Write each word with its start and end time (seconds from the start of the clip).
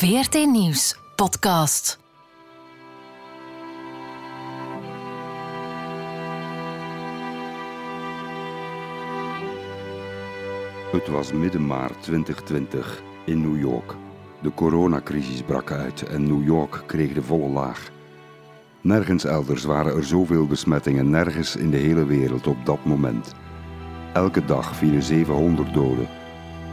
VRT 0.00 0.34
Nieuws 0.34 0.98
podcast. 1.14 1.98
Het 10.92 11.08
was 11.08 11.32
midden 11.32 11.66
maart 11.66 12.02
2020 12.02 13.02
in 13.26 13.40
New 13.40 13.60
York. 13.60 13.94
De 14.42 14.54
coronacrisis 14.54 15.42
brak 15.42 15.70
uit 15.70 16.02
en 16.02 16.26
New 16.26 16.44
York 16.44 16.82
kreeg 16.86 17.12
de 17.12 17.22
volle 17.22 17.48
laag. 17.48 17.90
Nergens 18.80 19.24
elders 19.24 19.64
waren 19.64 19.96
er 19.96 20.04
zoveel 20.04 20.46
besmettingen, 20.46 21.10
nergens 21.10 21.56
in 21.56 21.70
de 21.70 21.76
hele 21.76 22.04
wereld 22.04 22.46
op 22.46 22.66
dat 22.66 22.84
moment. 22.84 23.34
Elke 24.12 24.44
dag 24.44 24.76
vielen 24.76 25.02
700 25.02 25.74
doden. 25.74 26.19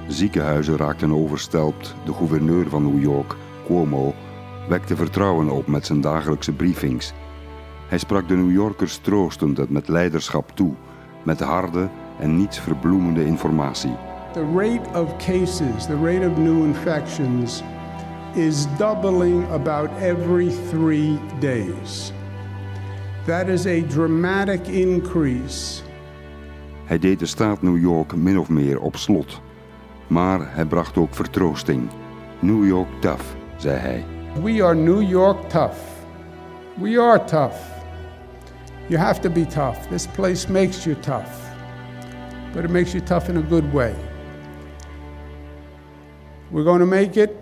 Ziekenhuizen 0.08 0.78
raakten 0.78 1.12
overstelpt. 1.12 1.96
De 2.06 2.14
gouverneur 2.14 2.70
van 2.70 2.84
New 2.84 3.02
York, 3.02 3.36
Cuomo, 3.66 4.14
wekte 4.70 4.96
vertrouwen 4.96 5.50
op 5.50 5.68
met 5.68 5.86
zijn 5.86 6.02
dagelijkse 6.02 6.52
briefings. 6.52 7.14
Hij 7.88 7.98
sprak 7.98 8.28
de 8.28 8.36
New 8.36 8.52
Yorkers 8.52 8.98
troostend 8.98 9.60
en 9.60 9.68
met 9.70 9.88
leiderschap 9.88 10.52
toe, 10.56 10.74
met 11.24 11.40
harde 11.40 11.90
en 12.20 12.38
niets 12.38 12.60
verbloemende 12.60 13.26
informatie. 13.26 13.96
The 14.34 14.46
rate 14.56 15.00
of 15.00 15.18
cases, 15.18 15.86
the 15.86 15.98
rate 16.04 16.30
of 16.30 16.38
new 16.38 16.64
infections, 16.64 17.64
is 18.36 18.66
doubling 18.78 19.52
about 19.52 19.90
every 20.02 20.52
three 20.70 21.20
days. 21.40 22.12
That 23.26 23.48
is 23.48 23.66
a 23.66 23.82
dramatic 23.82 24.68
increase. 24.68 25.82
Hij 26.86 27.00
deed 27.00 27.20
de 27.20 27.26
staat 27.26 27.62
New 27.62 27.82
York 27.82 28.16
min 28.16 28.40
of 28.40 28.50
meer 28.50 28.80
op 28.80 28.96
slot. 28.96 29.42
Maar 30.08 30.40
hij 30.56 30.66
bracht 30.66 30.98
ook 30.98 31.16
vertroosting. 31.16 31.90
New 32.40 32.68
York 32.68 32.88
tough, 33.00 33.24
zei 33.56 33.78
hij. 33.78 34.06
We 34.42 34.64
are 34.64 34.76
New 34.76 35.02
York 35.02 35.50
tough. 35.50 35.78
We 36.74 37.02
are 37.02 37.24
tough. 37.24 37.56
You 38.88 39.00
have 39.00 39.20
to 39.22 39.30
be 39.30 39.46
tough. 39.46 39.88
This 39.90 40.08
place 40.08 40.52
makes 40.52 40.84
you 40.84 40.96
tough. 41.00 41.30
But 42.54 42.64
it 42.64 42.70
makes 42.70 42.92
you 42.92 43.04
tough 43.04 43.30
in 43.30 43.38
a 43.38 43.42
good 43.42 43.74
way. 43.74 43.94
We're 46.52 46.64
going 46.64 46.80
to 46.80 46.86
make 46.86 47.18
it 47.18 47.36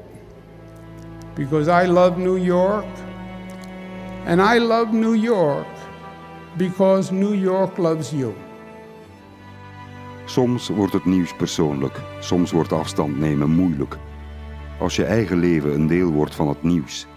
because 1.35 1.67
I 1.67 1.85
love 1.85 2.17
New 2.17 2.37
York. 2.37 2.85
And 4.25 4.41
I 4.41 4.57
love 4.57 4.91
New 4.91 5.13
York 5.13 5.67
because 6.57 7.11
New 7.11 7.33
York 7.33 7.77
loves 7.77 8.11
you. 8.11 8.33
Soms 10.35 10.67
wordt 10.67 10.93
het 10.93 11.05
nieuws 11.05 11.33
persoonlijk, 11.33 12.01
soms 12.19 12.51
wordt 12.51 12.71
afstand 12.71 13.19
nemen 13.19 13.49
moeilijk. 13.49 13.97
Als 14.79 14.95
je 14.95 15.05
eigen 15.05 15.37
leven 15.37 15.73
een 15.73 15.87
deel 15.87 16.11
wordt 16.11 16.35
van 16.35 16.47
het 16.47 16.63
nieuws. 16.63 17.07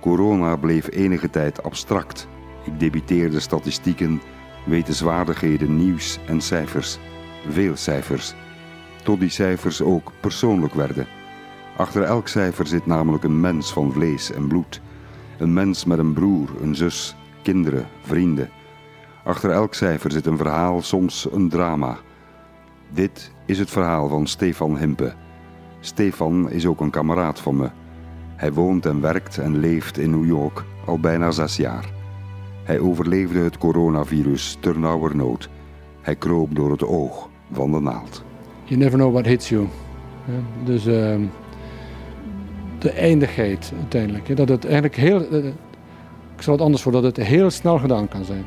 Corona 0.00 0.56
bleef 0.56 0.90
enige 0.90 1.30
tijd 1.30 1.62
abstract. 1.62 2.28
Ik 2.64 2.80
debiteerde 2.80 3.40
statistieken, 3.40 4.20
wetenswaardigheden, 4.66 5.76
nieuws 5.76 6.18
en 6.26 6.40
cijfers. 6.40 6.98
Veel 7.48 7.76
cijfers. 7.76 8.34
Tot 9.02 9.20
die 9.20 9.30
cijfers 9.30 9.82
ook 9.82 10.12
persoonlijk 10.20 10.74
werden. 10.74 11.06
Achter 11.76 12.02
elk 12.02 12.28
cijfer 12.28 12.66
zit 12.66 12.86
namelijk 12.86 13.24
een 13.24 13.40
mens 13.40 13.72
van 13.72 13.92
vlees 13.92 14.32
en 14.32 14.46
bloed. 14.46 14.80
Een 15.38 15.52
mens 15.52 15.84
met 15.84 15.98
een 15.98 16.12
broer, 16.12 16.48
een 16.62 16.74
zus, 16.74 17.16
kinderen, 17.42 17.86
vrienden. 18.00 18.50
Achter 19.24 19.50
elk 19.50 19.74
cijfer 19.74 20.12
zit 20.12 20.26
een 20.26 20.36
verhaal, 20.36 20.82
soms 20.82 21.28
een 21.32 21.48
drama. 21.48 21.98
Dit 22.92 23.32
is 23.46 23.58
het 23.58 23.70
verhaal 23.70 24.08
van 24.08 24.26
Stefan 24.26 24.78
Himpe. 24.78 25.12
Stefan 25.80 26.50
is 26.50 26.66
ook 26.66 26.80
een 26.80 26.90
kameraad 26.90 27.40
van 27.40 27.56
me. 27.56 27.70
Hij 28.36 28.52
woont 28.52 28.86
en 28.86 29.00
werkt 29.00 29.38
en 29.38 29.58
leeft 29.58 29.98
in 29.98 30.10
New 30.10 30.26
York 30.26 30.64
al 30.86 31.00
bijna 31.00 31.30
zes 31.30 31.56
jaar. 31.56 31.92
Hij 32.64 32.78
overleefde 32.78 33.38
het 33.38 33.58
coronavirus 33.58 34.56
ternauwernood. 34.60 35.48
Hij 36.00 36.16
kroop 36.16 36.54
door 36.54 36.70
het 36.70 36.84
oog 36.84 37.28
van 37.52 37.72
de 37.72 37.80
naald. 37.80 38.24
You 38.64 38.80
never 38.80 38.98
know 38.98 39.12
what 39.12 39.26
hits 39.26 39.48
you. 39.48 39.66
Dus 40.64 40.86
uh, 40.86 41.16
de 42.78 42.90
eindigheid 42.90 43.72
uiteindelijk. 43.78 44.36
Dat 44.36 44.48
het 44.48 44.64
eigenlijk 44.64 44.96
heel. 44.96 45.28
eh, 45.28 45.46
ik 46.36 46.42
zal 46.42 46.54
het 46.54 46.62
anders 46.62 46.82
voor 46.82 46.92
dat 46.92 47.02
het 47.02 47.16
heel 47.16 47.50
snel 47.50 47.78
gedaan 47.78 48.08
kan 48.08 48.24
zijn. 48.24 48.44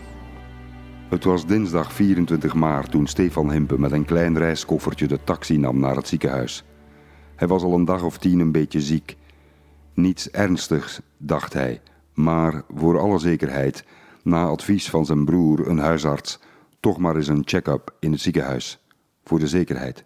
Het 1.14 1.24
was 1.24 1.46
dinsdag 1.46 1.94
24 1.94 2.54
maart 2.54 2.92
toen 2.92 3.08
Stefan 3.08 3.52
Himpe 3.52 3.80
met 3.80 3.92
een 3.92 4.06
klein 4.06 4.38
reiskoffertje 4.38 5.08
de 5.08 5.20
taxi 5.24 5.58
nam 5.58 5.80
naar 5.80 5.96
het 5.96 6.08
ziekenhuis. 6.08 6.64
Hij 7.36 7.48
was 7.48 7.64
al 7.64 7.74
een 7.74 7.86
dag 7.86 8.04
of 8.04 8.18
tien 8.18 8.40
een 8.40 8.52
beetje 8.52 8.82
ziek. 8.82 9.18
Niets 9.94 10.30
ernstigs, 10.32 11.02
dacht 11.18 11.54
hij, 11.54 11.82
maar 12.14 12.64
voor 12.76 13.00
alle 13.00 13.20
zekerheid, 13.20 13.86
na 14.24 14.46
advies 14.46 14.90
van 14.90 15.06
zijn 15.06 15.26
broer, 15.26 15.68
een 15.68 15.78
huisarts, 15.78 16.40
toch 16.80 16.98
maar 16.98 17.16
eens 17.16 17.28
een 17.28 17.44
check-up 17.46 17.96
in 18.00 18.12
het 18.12 18.22
ziekenhuis. 18.22 18.80
Voor 19.24 19.40
de 19.40 19.48
zekerheid. 19.48 20.04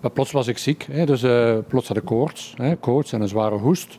Maar 0.00 0.10
plots 0.10 0.32
was 0.32 0.46
ik 0.46 0.58
ziek, 0.58 0.86
hè, 0.90 1.06
dus 1.06 1.22
eh, 1.22 1.58
plots 1.68 1.88
had 1.88 1.96
ik 1.96 2.04
koorts, 2.04 2.54
hè, 2.56 2.76
koorts 2.76 3.12
en 3.12 3.20
een 3.20 3.28
zware 3.28 3.56
hoest. 3.56 3.98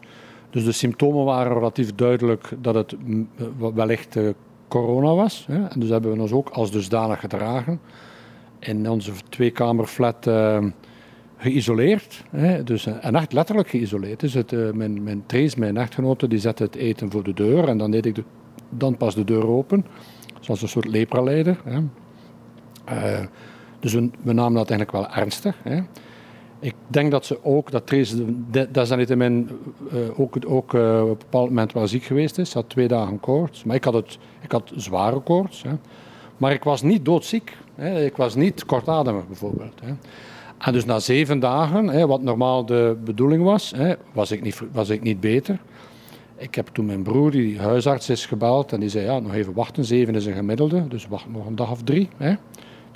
Dus 0.50 0.64
de 0.64 0.72
symptomen 0.72 1.26
waren 1.26 1.54
relatief 1.54 1.96
duidelijk 1.96 2.50
dat 2.62 2.76
het 2.76 2.96
mm, 3.06 3.30
eh, 3.38 3.68
wellicht 3.74 4.16
eh, 4.16 4.30
corona 4.68 5.14
was. 5.16 5.46
Hè. 5.48 5.68
En 5.68 5.80
dus 5.80 5.90
hebben 5.90 6.14
we 6.14 6.22
ons 6.22 6.32
ook 6.32 6.50
als 6.50 6.72
dusdanig 6.72 7.20
gedragen. 7.20 7.80
In 8.60 8.90
onze 8.90 9.12
tweekamerflat 9.30 10.28
eh 10.28 10.64
geïsoleerd. 11.38 12.24
Hè. 12.30 12.64
Dus, 12.64 12.86
en 12.86 13.16
echt 13.16 13.34
letterlijk 13.34 13.70
geïsoleerd. 13.70 14.20
Dus 14.20 14.34
het, 14.34 14.54
eh, 14.54 14.72
mijn, 14.72 15.04
mijn 15.04 15.24
Trace, 15.26 15.60
mijn 15.60 15.78
echtgenote, 15.78 16.28
die 16.28 16.40
zette 16.40 16.64
het 16.64 16.76
eten 16.76 17.12
voor 17.12 17.24
de 17.24 17.34
deur. 17.34 17.68
En 17.68 17.78
dan 17.78 17.92
deed 17.92 18.06
ik 18.06 18.24
dan 18.70 18.98
pas 18.98 19.16
de 19.16 19.24
deur 19.24 19.48
open. 19.48 19.86
Zoals 20.40 20.62
een 20.62 20.68
soort 20.68 20.88
lepraleider. 20.88 21.58
Hè. 21.64 21.80
Eh, 22.86 23.26
dus 23.80 23.94
we, 23.94 24.10
we 24.22 24.34
namen 24.34 24.54
dat 24.54 24.70
eigenlijk 24.70 24.92
wel 24.92 25.24
ernstig. 25.24 25.58
Hè. 25.64 25.82
Ik 26.60 26.76
denk 26.88 27.12
dat 27.12 27.26
ze 27.26 27.44
ook, 27.44 27.72
dat 27.72 27.88
Trace, 27.88 28.26
de- 28.52 28.72
desalniettemin 28.72 29.50
uh, 29.94 30.20
ook, 30.20 30.36
ook 30.48 30.74
eh, 30.74 31.02
op 31.02 31.10
een 31.10 31.18
bepaald 31.18 31.50
moment 31.50 31.74
wel 31.74 31.88
ziek 31.88 32.04
geweest 32.04 32.38
is. 32.38 32.50
Ze 32.50 32.58
had 32.58 32.70
twee 32.70 32.88
dagen 32.88 33.20
koorts. 33.20 33.64
Maar 33.64 33.76
ik 33.76 33.84
had, 33.84 33.94
het, 33.94 34.18
ik 34.42 34.52
had 34.52 34.72
zware 34.76 35.20
koorts. 35.20 35.64
Hè. 35.64 35.72
Maar 36.38 36.52
ik 36.52 36.64
was 36.64 36.82
niet 36.82 37.06
doodziek. 37.06 37.58
Hè. 37.76 38.06
Ik 38.06 38.18
was 38.18 38.36
niet 38.36 38.66
kortademig 38.66 39.28
bijvoorbeeld. 39.28 39.80
Hè. 39.84 39.94
En 40.58 40.74
dus 40.74 40.86
na 40.86 41.00
zeven 41.00 41.40
dagen, 41.40 41.88
hè, 41.88 42.08
wat 42.08 42.22
normaal 42.22 42.66
de 42.66 42.98
bedoeling 43.04 43.44
was, 43.44 43.74
hè, 43.76 43.94
was, 44.14 44.32
ik 44.32 44.42
niet, 44.42 44.62
was 44.72 44.90
ik 44.90 45.02
niet 45.02 45.20
beter. 45.20 45.60
Ik 46.38 46.56
heb 46.56 46.68
toen 46.72 46.86
mijn 46.86 47.04
broer, 47.04 47.32
die 47.32 47.60
huisarts 47.60 48.10
is, 48.10 48.26
gebeld 48.26 48.72
en 48.72 48.80
die 48.80 48.90
zei, 48.90 49.06
ja, 49.06 49.20
nog 49.20 49.34
even 49.34 49.54
wachten, 49.54 49.86
zeven 49.86 50.16
is 50.16 50.26
een 50.26 50.34
gemiddelde, 50.34 50.88
dus 50.88 51.08
wacht 51.08 51.26
nog 51.30 51.46
een 51.46 51.56
dag 51.56 51.72
of 51.72 51.84
drie. 51.84 52.10
Hè. 52.18 52.36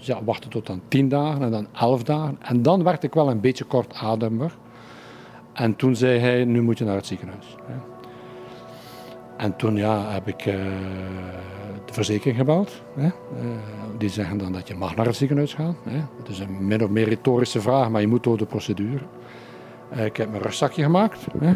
Ja, 0.06 0.24
wachten 0.24 0.50
tot 0.50 0.68
dan 0.68 0.82
tien 0.88 1.10
dagen 1.10 1.42
en 1.42 1.52
dan 1.52 1.68
elf 1.74 2.04
dagen. 2.04 2.38
En 2.42 2.62
dan 2.62 2.84
werd 2.84 3.04
ik 3.04 3.14
wel 3.14 3.30
een 3.30 3.40
beetje 3.40 3.64
kortademig. 3.64 4.58
En 5.54 5.76
toen 5.76 5.96
zei 5.96 6.20
hij, 6.20 6.46
nu 6.46 6.62
moet 6.62 6.78
je 6.78 6.86
naar 6.86 6.96
het 6.96 7.06
ziekenhuis. 7.06 7.56
En 9.38 9.56
toen 9.56 9.76
ja, 9.76 10.12
heb 10.12 10.28
ik 10.28 10.46
eh, 10.46 10.56
de 11.86 11.94
verzekering 11.94 12.38
gebeld. 12.38 12.82
Hè. 12.96 13.06
Eh, 13.06 13.12
die 13.98 14.10
zeggen 14.10 14.38
dan 14.38 14.52
dat 14.52 14.68
je 14.68 14.76
mag 14.76 14.96
naar 14.96 15.06
het 15.06 15.16
ziekenhuis 15.16 15.54
gaan. 15.54 15.76
Hè. 15.84 15.98
Het 16.18 16.28
is 16.28 16.40
een 16.40 16.68
min 16.68 16.84
of 16.84 16.90
meer 16.90 17.10
retorische 17.10 17.62
vraag, 17.62 17.90
maar 17.90 18.02
je 18.02 18.08
moet 18.08 18.24
door 18.24 18.38
de 18.38 18.46
procedure. 18.46 19.04
Eh, 19.90 20.06
ik 20.06 20.18
heb 20.18 20.30
mijn 20.30 20.42
rugzakje 20.42 20.84
gemaakt, 20.84 21.26
hè, 21.40 21.54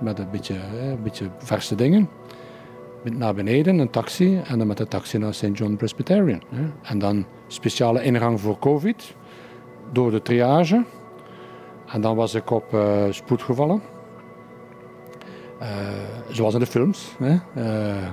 met 0.00 0.18
een 0.18 0.30
beetje, 0.30 0.54
een 0.80 1.02
beetje 1.02 1.26
verse 1.38 1.74
dingen. 1.74 2.08
Naar 3.12 3.34
beneden, 3.34 3.78
een 3.78 3.90
taxi, 3.90 4.40
en 4.44 4.58
dan 4.58 4.66
met 4.66 4.76
de 4.76 4.88
taxi 4.88 5.18
naar 5.18 5.34
St. 5.34 5.50
John 5.52 5.76
Presbyterian. 5.76 6.42
En 6.82 6.98
dan 6.98 7.26
speciale 7.54 8.02
ingang 8.02 8.40
voor 8.40 8.58
COVID, 8.58 9.14
door 9.92 10.10
de 10.10 10.22
triage. 10.22 10.84
En 11.86 12.00
dan 12.00 12.16
was 12.16 12.34
ik 12.34 12.50
op 12.50 12.74
eh, 12.74 13.04
spoed 13.10 13.42
gevallen. 13.42 13.82
Eh, 15.58 15.68
zoals 16.28 16.54
in 16.54 16.60
de 16.60 16.66
films. 16.66 17.16
Hè. 17.18 17.36
Eh, 17.54 18.08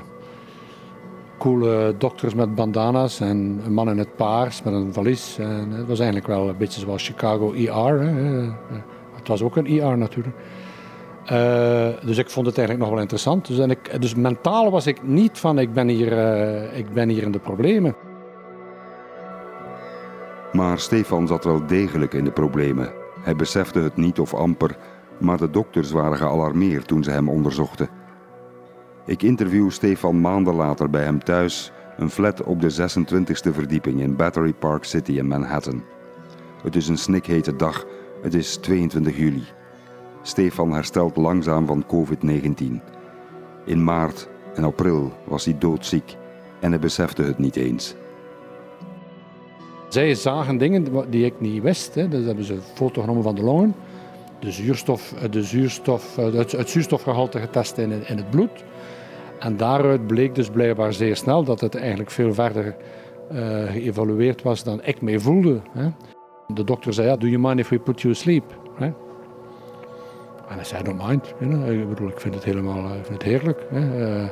coole 1.37 1.95
dokters 1.97 2.33
met 2.33 2.55
bandana's 2.55 3.19
en 3.19 3.61
een 3.65 3.73
man 3.73 3.89
in 3.89 3.97
het 3.97 4.15
paars 4.15 4.63
met 4.63 4.73
een 4.73 4.93
valies. 4.93 5.37
En 5.37 5.71
het 5.71 5.87
was 5.87 5.99
eigenlijk 5.99 6.27
wel 6.27 6.49
een 6.49 6.57
beetje 6.57 6.79
zoals 6.79 7.07
Chicago 7.07 7.53
ER. 7.53 8.01
Hè. 8.01 8.49
Het 9.15 9.27
was 9.27 9.41
ook 9.41 9.55
een 9.55 9.67
ER 9.67 9.97
natuurlijk. 9.97 10.35
Dus 12.05 12.17
ik 12.17 12.29
vond 12.29 12.45
het 12.45 12.57
eigenlijk 12.57 12.79
nog 12.79 12.89
wel 12.89 12.99
interessant. 12.99 13.47
Dus, 13.47 13.59
en 13.59 13.69
ik, 13.69 14.01
dus 14.01 14.15
mentaal 14.15 14.71
was 14.71 14.87
ik 14.87 15.03
niet 15.03 15.37
van 15.37 15.59
ik 15.59 15.73
ben 15.73 15.87
hier, 15.87 16.13
ik 16.73 16.93
ben 16.93 17.09
hier 17.09 17.23
in 17.23 17.31
de 17.31 17.39
problemen. 17.39 17.95
Maar 20.61 20.79
Stefan 20.79 21.27
zat 21.27 21.43
wel 21.43 21.65
degelijk 21.65 22.13
in 22.13 22.23
de 22.23 22.31
problemen. 22.31 22.93
Hij 23.21 23.35
besefte 23.35 23.79
het 23.79 23.95
niet 23.95 24.19
of 24.19 24.33
amper, 24.33 24.77
maar 25.19 25.37
de 25.37 25.49
dokters 25.49 25.91
waren 25.91 26.17
gealarmeerd 26.17 26.87
toen 26.87 27.03
ze 27.03 27.11
hem 27.11 27.29
onderzochten. 27.29 27.89
Ik 29.05 29.21
interview 29.21 29.69
Stefan 29.69 30.21
maanden 30.21 30.55
later 30.55 30.89
bij 30.89 31.03
hem 31.03 31.23
thuis, 31.23 31.71
een 31.97 32.09
flat 32.09 32.43
op 32.43 32.61
de 32.61 32.71
26e 32.71 33.53
verdieping 33.53 34.01
in 34.01 34.15
Battery 34.15 34.53
Park 34.53 34.83
City 34.83 35.11
in 35.11 35.27
Manhattan. 35.27 35.83
Het 36.63 36.75
is 36.75 36.87
een 36.87 36.97
snikhete 36.97 37.55
dag, 37.55 37.85
het 38.21 38.33
is 38.33 38.57
22 38.57 39.17
juli. 39.17 39.43
Stefan 40.21 40.73
herstelt 40.73 41.15
langzaam 41.15 41.67
van 41.67 41.85
COVID-19. 41.85 42.63
In 43.65 43.83
maart 43.83 44.29
en 44.55 44.63
april 44.63 45.13
was 45.25 45.45
hij 45.45 45.57
doodziek 45.57 46.15
en 46.59 46.71
hij 46.71 46.79
besefte 46.79 47.23
het 47.23 47.37
niet 47.37 47.55
eens. 47.55 47.95
Zij 49.91 50.15
zagen 50.15 50.57
dingen 50.57 51.09
die 51.09 51.25
ik 51.25 51.39
niet 51.39 51.61
wist. 51.61 51.95
Hè. 51.95 52.07
Dus 52.07 52.25
hebben 52.25 52.43
ze 52.43 52.53
een 52.53 52.61
foto 52.61 53.01
genomen 53.01 53.23
van 53.23 53.35
de 53.35 53.43
longen, 53.43 53.75
de 54.39 54.51
zuurstof, 54.51 55.13
eh, 55.13 55.31
de 55.31 55.43
zuurstof, 55.43 56.17
eh, 56.17 56.33
het, 56.33 56.51
het 56.51 56.69
zuurstofgehalte 56.69 57.39
getest 57.39 57.77
in, 57.77 57.91
in 57.91 58.17
het 58.17 58.29
bloed. 58.29 58.63
En 59.39 59.57
daaruit 59.57 60.07
bleek 60.07 60.35
dus 60.35 60.49
blijkbaar 60.49 60.93
zeer 60.93 61.15
snel 61.15 61.43
dat 61.43 61.61
het 61.61 61.75
eigenlijk 61.75 62.11
veel 62.11 62.33
verder 62.33 62.75
uh, 63.31 63.71
geëvalueerd 63.71 64.41
was 64.41 64.63
dan 64.63 64.79
ik 64.83 65.01
mee 65.01 65.19
voelde. 65.19 65.61
Hè. 65.71 65.89
De 66.47 66.63
dokter 66.63 66.93
zei, 66.93 67.07
ja, 67.07 67.17
do 67.17 67.27
you 67.27 67.41
mind 67.41 67.59
if 67.59 67.69
we 67.69 67.79
put 67.79 68.01
you 68.01 68.13
asleep? 68.13 68.43
Hè. 68.75 68.85
En 68.85 70.55
hij 70.55 70.63
zei, 70.63 70.83
don't 70.83 71.07
mind. 71.07 71.33
You 71.39 71.51
know. 71.51 71.71
Ik 71.71 71.89
bedoel, 71.89 72.07
ik 72.07 72.19
vind 72.19 72.33
het 72.33 72.43
helemaal 72.43 72.85
ik 72.85 73.05
vind 73.05 73.07
het 73.07 73.23
heerlijk. 73.23 73.65
Hè. 73.69 74.25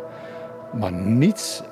Maar 0.79 0.91
niets... 0.91 1.63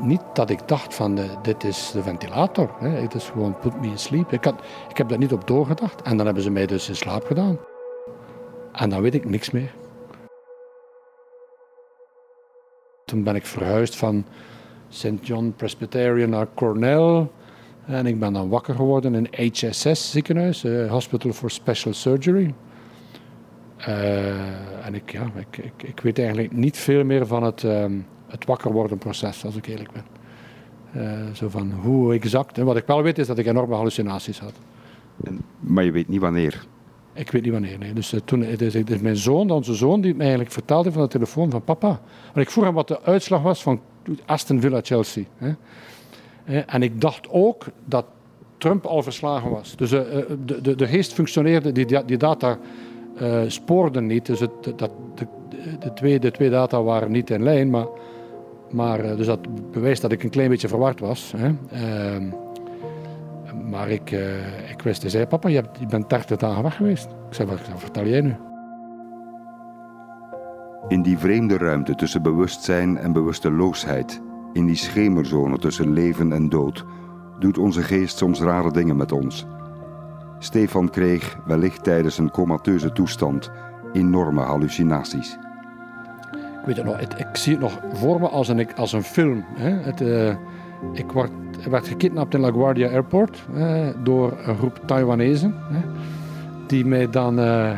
niet 0.00 0.22
dat 0.32 0.50
ik 0.50 0.68
dacht 0.68 0.94
van 0.94 1.14
de, 1.14 1.26
dit 1.42 1.64
is 1.64 1.90
de 1.90 2.02
ventilator. 2.02 2.70
Hè. 2.78 2.88
Het 2.88 3.14
is 3.14 3.28
gewoon 3.28 3.58
put 3.58 3.80
me 3.80 3.86
in 3.86 3.98
sleep. 3.98 4.32
Ik, 4.32 4.44
had, 4.44 4.54
ik 4.88 4.96
heb 4.96 5.08
daar 5.08 5.18
niet 5.18 5.32
op 5.32 5.46
doorgedacht. 5.46 6.02
En 6.02 6.16
dan 6.16 6.26
hebben 6.26 6.42
ze 6.42 6.50
mij 6.50 6.66
dus 6.66 6.88
in 6.88 6.96
slaap 6.96 7.24
gedaan. 7.24 7.58
En 8.72 8.90
dan 8.90 9.02
weet 9.02 9.14
ik 9.14 9.28
niks 9.28 9.50
meer. 9.50 9.74
Toen 13.04 13.22
ben 13.22 13.34
ik 13.34 13.46
verhuisd 13.46 13.96
van 13.96 14.24
St. 14.88 15.12
John 15.20 15.54
Presbyterian 15.56 16.30
naar 16.30 16.46
Cornell. 16.54 17.26
En 17.86 18.06
ik 18.06 18.18
ben 18.18 18.32
dan 18.32 18.48
wakker 18.48 18.74
geworden 18.74 19.14
in 19.14 19.52
HSS 19.52 20.10
ziekenhuis, 20.10 20.64
uh, 20.64 20.90
Hospital 20.90 21.32
for 21.32 21.50
Special 21.50 21.94
Surgery. 21.94 22.54
Uh, 23.88 24.86
en 24.86 24.94
ik, 24.94 25.12
ja, 25.12 25.30
ik, 25.36 25.64
ik, 25.64 25.82
ik, 25.82 26.00
weet 26.00 26.18
eigenlijk 26.18 26.52
niet 26.52 26.76
veel 26.76 27.04
meer 27.04 27.26
van 27.26 27.42
het, 27.42 27.62
um, 27.62 28.06
het 28.30 28.44
wakker 28.44 28.72
worden 28.72 28.98
proces, 28.98 29.44
als 29.44 29.56
ik 29.56 29.66
eerlijk 29.66 29.90
ben. 29.92 30.04
Uh, 30.96 31.34
zo 31.34 31.48
van 31.48 31.72
hoe 31.72 32.14
exact. 32.14 32.58
En 32.58 32.64
wat 32.64 32.76
ik 32.76 32.86
wel 32.86 33.02
weet 33.02 33.18
is 33.18 33.26
dat 33.26 33.38
ik 33.38 33.46
enorme 33.46 33.74
hallucinaties 33.74 34.38
had. 34.38 34.52
En, 35.24 35.40
maar 35.60 35.84
je 35.84 35.92
weet 35.92 36.08
niet 36.08 36.20
wanneer? 36.20 36.64
Ik 37.12 37.30
weet 37.30 37.42
niet 37.42 37.52
wanneer, 37.52 37.78
nee. 37.78 37.92
Dus 37.92 38.12
uh, 38.12 38.20
toen, 38.24 38.46
mijn 39.00 39.16
zoon, 39.16 39.50
onze 39.50 39.74
zoon, 39.74 40.00
die 40.00 40.08
het 40.08 40.16
mij 40.16 40.26
eigenlijk 40.26 40.54
vertelde 40.54 40.92
van 40.92 41.02
de 41.02 41.08
telefoon 41.08 41.50
van 41.50 41.64
papa. 41.64 42.00
Want 42.24 42.46
ik 42.46 42.50
vroeg 42.50 42.64
hem 42.64 42.74
wat 42.74 42.88
de 42.88 43.02
uitslag 43.02 43.42
was 43.42 43.62
van 43.62 43.80
Aston 44.26 44.60
Villa 44.60 44.80
Chelsea. 44.82 45.24
Hè. 45.36 45.52
En 46.60 46.82
ik 46.82 47.00
dacht 47.00 47.28
ook 47.30 47.66
dat 47.84 48.04
Trump 48.58 48.84
al 48.84 49.02
verslagen 49.02 49.50
was. 49.50 49.76
Dus 49.76 49.92
uh, 49.92 50.00
de, 50.44 50.60
de, 50.60 50.74
de 50.74 50.86
geest 50.86 51.12
functioneerde, 51.12 51.72
die, 51.72 52.04
die 52.04 52.16
data 52.16 52.58
spoorden 53.46 54.06
niet. 54.06 54.26
Dus 54.26 54.40
het, 54.40 54.50
dat, 54.76 54.90
de, 55.14 55.26
de, 55.78 55.92
twee, 55.92 56.18
de 56.18 56.30
twee 56.30 56.50
data 56.50 56.82
waren 56.82 57.10
niet 57.10 57.30
in 57.30 57.42
lijn, 57.42 57.70
maar, 57.70 57.86
maar 58.70 59.04
uh, 59.04 59.16
dus 59.16 59.26
dat 59.26 59.70
bewijst 59.72 60.02
dat 60.02 60.12
ik 60.12 60.22
een 60.22 60.30
klein 60.30 60.48
beetje 60.48 60.68
verward 60.68 61.00
was. 61.00 61.34
Hè. 61.36 61.48
Uh, 62.18 62.32
maar 63.70 63.90
ik, 63.90 64.10
ik 64.70 64.82
wist, 64.82 65.02
hij 65.02 65.10
zei, 65.10 65.26
papa, 65.26 65.48
je, 65.48 65.54
hebt, 65.54 65.78
je 65.78 65.86
bent 65.86 66.10
30 66.10 66.36
dagen 66.36 66.62
weg 66.62 66.76
geweest. 66.76 67.06
Ik 67.28 67.34
zei, 67.34 67.48
wat 67.48 67.60
vertel 67.76 68.06
jij 68.06 68.20
nu? 68.20 68.34
In 70.88 71.02
die 71.02 71.18
vreemde 71.18 71.56
ruimte 71.56 71.94
tussen 71.94 72.22
bewustzijn 72.22 72.98
en 72.98 73.12
bewusteloosheid 73.12 74.20
in 74.52 74.66
die 74.66 74.76
schemerzone 74.76 75.58
tussen 75.58 75.92
leven 75.92 76.32
en 76.32 76.48
dood 76.48 76.84
doet 77.38 77.58
onze 77.58 77.82
geest 77.82 78.16
soms 78.16 78.40
rare 78.40 78.72
dingen 78.72 78.96
met 78.96 79.12
ons. 79.12 79.46
Stefan 80.38 80.90
kreeg, 80.90 81.38
wellicht 81.46 81.84
tijdens 81.84 82.18
een 82.18 82.30
comateuze 82.30 82.92
toestand, 82.92 83.50
enorme 83.92 84.40
hallucinaties. 84.40 85.38
Ik 86.60 86.66
weet 86.66 86.76
het 86.76 86.84
nog, 86.84 87.00
ik, 87.00 87.14
ik 87.14 87.26
zie 87.32 87.52
het 87.52 87.62
nog 87.62 87.80
voor 87.92 88.20
me 88.20 88.28
als 88.28 88.48
een, 88.48 88.74
als 88.76 88.92
een 88.92 89.02
film. 89.02 89.44
Hè. 89.54 89.70
Het, 89.70 90.00
uh, 90.00 90.28
ik 90.92 91.12
werd, 91.12 91.30
werd 91.70 91.88
gekidnapt 91.88 92.34
in 92.34 92.40
LaGuardia 92.40 92.88
Airport 92.88 93.42
door 94.02 94.38
een 94.46 94.56
groep 94.56 94.80
Taiwanezen. 94.86 95.54
Die 96.66 96.84
mij 96.84 97.10
dan 97.10 97.38
uh, 97.38 97.70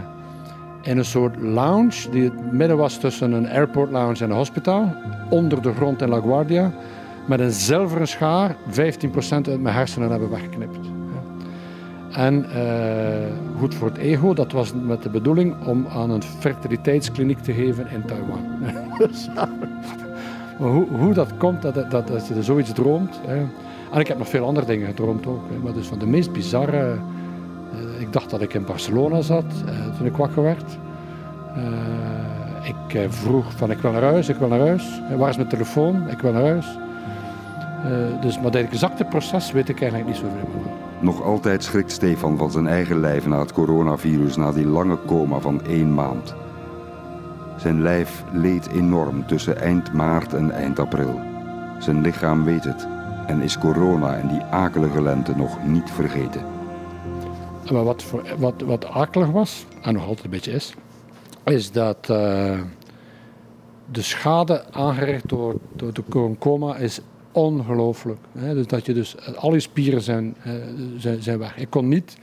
in 0.83 0.99
een 0.99 1.05
soort 1.05 1.41
lounge, 1.41 2.11
die 2.11 2.25
het 2.25 2.53
midden 2.53 2.77
was 2.77 2.99
tussen 2.99 3.33
een 3.33 3.49
airport 3.49 3.91
lounge 3.91 4.25
en 4.25 4.31
een 4.31 4.37
hospitaal, 4.37 4.95
onder 5.31 5.63
de 5.63 5.73
grond 5.73 6.03
in 6.03 6.09
LaGuardia, 6.09 6.73
met 7.27 7.41
een 7.41 7.53
zilveren 7.53 8.09
schaar 8.09 8.57
15% 8.71 8.79
uit 9.31 9.61
mijn 9.61 9.75
hersenen 9.75 10.11
hebben 10.11 10.31
weggeknipt. 10.31 11.02
En 12.13 12.47
uh, 12.57 13.59
goed 13.59 13.75
voor 13.75 13.89
het 13.89 13.97
ego, 13.97 14.35
dat 14.35 14.53
was 14.53 14.73
met 14.83 15.03
de 15.03 15.09
bedoeling 15.09 15.55
om 15.67 15.87
aan 15.87 16.11
een 16.11 16.23
fertiliteitskliniek 16.23 17.39
te 17.39 17.53
geven 17.53 17.91
in 17.91 18.05
Taiwan. 18.05 18.41
Hoe, 20.59 20.87
hoe, 20.89 21.15
dat 21.15 21.37
komt, 21.37 21.63
dat, 21.63 21.75
dat, 21.75 22.09
dat 22.09 22.27
je 22.27 22.43
zoiets 22.43 22.73
droomt. 22.73 23.21
Hè. 23.27 23.37
En 23.93 24.01
ik 24.01 24.09
heb 24.09 24.19
nog 24.19 24.29
veel 24.29 24.47
andere 24.47 24.67
dingen 24.67 24.87
gedroomd 24.87 25.27
ook. 25.27 25.49
Hè. 25.51 25.59
Maar 25.59 25.73
dus 25.73 25.87
van 25.87 25.99
de 25.99 26.07
meest 26.07 26.33
bizarre... 26.33 26.95
Uh, 27.75 28.01
ik 28.01 28.13
dacht 28.13 28.31
dat 28.31 28.41
ik 28.41 28.55
in 28.55 28.65
Barcelona 28.65 29.21
zat 29.21 29.45
uh, 29.67 29.97
toen 29.97 30.07
ik 30.07 30.17
wakker 30.17 30.43
werd. 30.43 30.79
ik 32.63 33.09
vroeg 33.09 33.53
van 33.57 33.71
ik 33.71 33.79
wil 33.79 33.93
naar 33.93 34.03
huis, 34.03 34.29
ik 34.29 34.37
wil 34.37 34.49
naar 34.49 34.61
huis. 34.61 35.01
waar 35.17 35.29
is 35.29 35.37
mijn 35.37 35.49
telefoon? 35.49 36.09
Ik 36.09 36.21
wil 36.21 36.33
naar 36.33 36.43
huis. 36.43 36.79
dus, 38.21 38.41
maar 38.41 38.51
dat 38.51 38.63
exacte 38.63 39.05
proces 39.05 39.53
weet 39.53 39.69
ik 39.69 39.81
eigenlijk 39.81 40.11
niet 40.11 40.19
zoveel 40.19 40.51
meer. 40.55 40.82
Nog 41.03 41.23
altijd 41.23 41.65
schrikt 41.65 41.93
Stefan 41.93 42.39
van 42.39 42.51
zijn 42.51 42.67
eigen 42.67 43.01
lijf 43.01 43.27
na 43.27 43.39
het 43.39 43.53
coronavirus 43.53 44.37
na 44.37 44.53
die 44.53 44.67
lange 44.67 44.99
coma 45.07 45.39
van 45.39 45.65
één 45.65 45.95
maand. 45.95 46.35
Zijn 47.57 47.83
lijf 47.83 48.25
leed 48.33 48.69
enorm 48.69 49.27
tussen 49.27 49.61
eind 49.61 49.93
maart 49.93 50.33
en 50.33 50.51
eind 50.51 50.79
april. 50.79 51.21
Zijn 51.79 52.01
lichaam 52.01 52.45
weet 52.45 52.65
het 52.65 52.87
en 53.27 53.41
is 53.41 53.59
corona 53.59 54.17
en 54.17 54.29
die 54.29 54.43
akelige 54.43 55.03
lente 55.03 55.37
nog 55.37 55.65
niet 55.65 55.91
vergeten. 55.91 56.45
Maar 57.73 57.85
wat, 57.85 58.03
voor, 58.03 58.23
wat, 58.39 58.55
wat 58.65 58.87
akelig 58.87 59.31
was, 59.31 59.67
en 59.81 59.95
nog 59.95 60.03
altijd 60.03 60.25
een 60.25 60.31
beetje 60.31 60.53
is, 60.53 60.75
is 61.45 61.71
dat 61.71 62.09
uh, 62.11 62.61
de 63.91 64.03
schade 64.03 64.65
aangericht 64.73 65.29
door, 65.29 65.55
door 65.73 65.93
de 65.93 66.35
coma 66.39 66.77
is 66.77 67.01
ongelooflijk. 67.33 68.21
Dus 68.33 68.67
dat 68.67 68.87
je 68.87 68.95
dus, 68.95 69.37
al 69.37 69.55
je 69.55 69.61
spieren 69.61 70.03
zijn, 70.03 70.37
zijn, 70.97 71.23
zijn 71.23 71.39
weg. 71.39 71.57
Ik 71.57 71.71
kon 71.71 71.89
niet, 71.89 72.17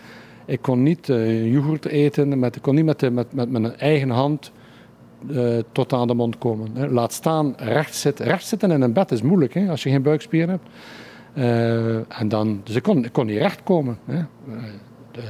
ik 0.45 0.61
kon 0.61 0.83
niet 0.83 1.07
uh, 1.07 1.51
yoghurt 1.51 1.85
eten, 1.85 2.39
met, 2.39 2.55
ik 2.55 2.61
kon 2.61 2.75
niet 2.75 2.85
met, 2.85 3.13
met, 3.13 3.33
met 3.33 3.49
mijn 3.49 3.77
eigen 3.77 4.09
hand 4.09 4.51
uh, 5.27 5.57
tot 5.71 5.93
aan 5.93 6.07
de 6.07 6.13
mond 6.13 6.37
komen. 6.37 6.69
Hè. 6.73 6.87
Laat 6.87 7.13
staan 7.13 7.53
recht 7.57 7.95
zitten. 7.95 8.25
Recht 8.25 8.45
zitten 8.45 8.71
in 8.71 8.81
een 8.81 8.93
bed 8.93 9.11
is 9.11 9.21
moeilijk 9.21 9.53
hè, 9.53 9.69
als 9.69 9.83
je 9.83 9.89
geen 9.89 10.01
buikspieren 10.01 10.49
hebt. 10.49 10.67
Uh, 11.33 12.19
en 12.21 12.27
dan, 12.27 12.61
dus 12.63 12.75
ik 12.75 12.83
kon, 12.83 13.05
ik 13.05 13.11
kon 13.11 13.25
niet 13.25 13.37
recht 13.37 13.63
komen. 13.63 13.97
Hè. 14.05 14.21
De, 15.11 15.21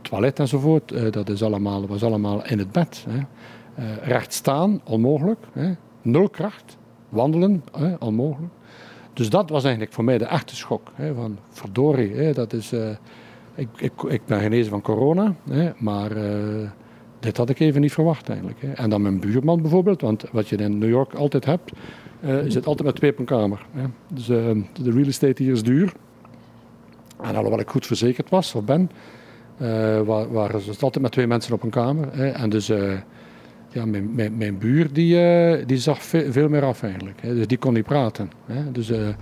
toilet 0.00 0.38
enzovoort, 0.38 1.12
dat 1.12 1.28
is 1.28 1.42
allemaal, 1.42 1.86
was 1.86 2.02
allemaal 2.02 2.46
in 2.46 2.58
het 2.58 2.72
bed. 2.72 3.06
Hè. 3.08 3.20
recht 4.02 4.32
staan, 4.32 4.80
onmogelijk. 4.84 5.40
Hè. 5.52 5.72
Nul 6.02 6.28
kracht. 6.28 6.76
Wandelen, 7.08 7.64
onmogelijk. 7.98 8.52
Dus 9.14 9.30
dat 9.30 9.50
was 9.50 9.62
eigenlijk 9.62 9.94
voor 9.94 10.04
mij 10.04 10.18
de 10.18 10.24
echte 10.24 10.56
schok. 10.56 10.90
Hè, 10.94 11.14
van 11.14 11.38
verdorie, 11.50 12.14
hè, 12.14 12.32
dat 12.32 12.52
is, 12.52 12.72
uh, 12.72 12.88
ik, 13.54 13.68
ik, 13.76 13.92
ik, 14.08 14.26
ben 14.26 14.40
genezen 14.40 14.70
van 14.70 14.80
corona, 14.80 15.34
hè, 15.50 15.70
maar 15.78 16.16
uh, 16.16 16.68
dit 17.20 17.36
had 17.36 17.50
ik 17.50 17.60
even 17.60 17.80
niet 17.80 17.92
verwacht 17.92 18.28
eigenlijk. 18.28 18.60
Hè. 18.60 18.72
En 18.72 18.90
dan 18.90 19.02
mijn 19.02 19.20
buurman 19.20 19.60
bijvoorbeeld, 19.62 20.00
want 20.00 20.24
wat 20.32 20.48
je 20.48 20.56
in 20.56 20.78
New 20.78 20.88
York 20.88 21.14
altijd 21.14 21.44
hebt, 21.44 21.72
uh, 22.24 22.44
je 22.44 22.50
zit 22.50 22.66
altijd 22.66 22.86
met 22.86 22.96
twee 22.96 23.10
op 23.10 23.18
een 23.18 23.24
kamer. 23.24 23.66
Hè. 23.72 23.84
Dus 24.12 24.26
de 24.26 24.90
real 24.90 25.06
estate 25.06 25.42
hier 25.42 25.52
is 25.52 25.62
duur. 25.62 25.92
En 27.22 27.36
alhoewel 27.36 27.60
ik 27.60 27.68
goed 27.68 27.86
verzekerd 27.86 28.30
was, 28.30 28.54
of 28.54 28.64
ben, 28.64 28.90
waren 30.30 30.60
ze 30.60 30.70
altijd 30.70 31.00
met 31.00 31.12
twee 31.12 31.26
mensen 31.26 31.54
op 31.54 31.62
een 31.62 31.70
kamer. 31.70 32.08
En 32.08 32.50
dus 32.50 32.72
ja, 33.74 33.84
mijn, 33.86 34.36
mijn, 34.36 34.58
buur 34.58 34.92
die, 34.92 35.14
uh, 35.14 35.66
die 35.66 35.78
zag 35.78 36.02
veel, 36.02 36.48
meer 36.48 36.62
af 36.62 36.82
eigenlijk. 36.82 37.20
Hè. 37.20 37.34
Dus 37.34 37.46
die 37.46 37.58
kon 37.58 37.72
niet 37.72 37.84
praten. 37.84 38.30
Hè. 38.46 38.72
Dus 38.72 38.90
uh, 38.90 38.98
uh, 38.98 39.14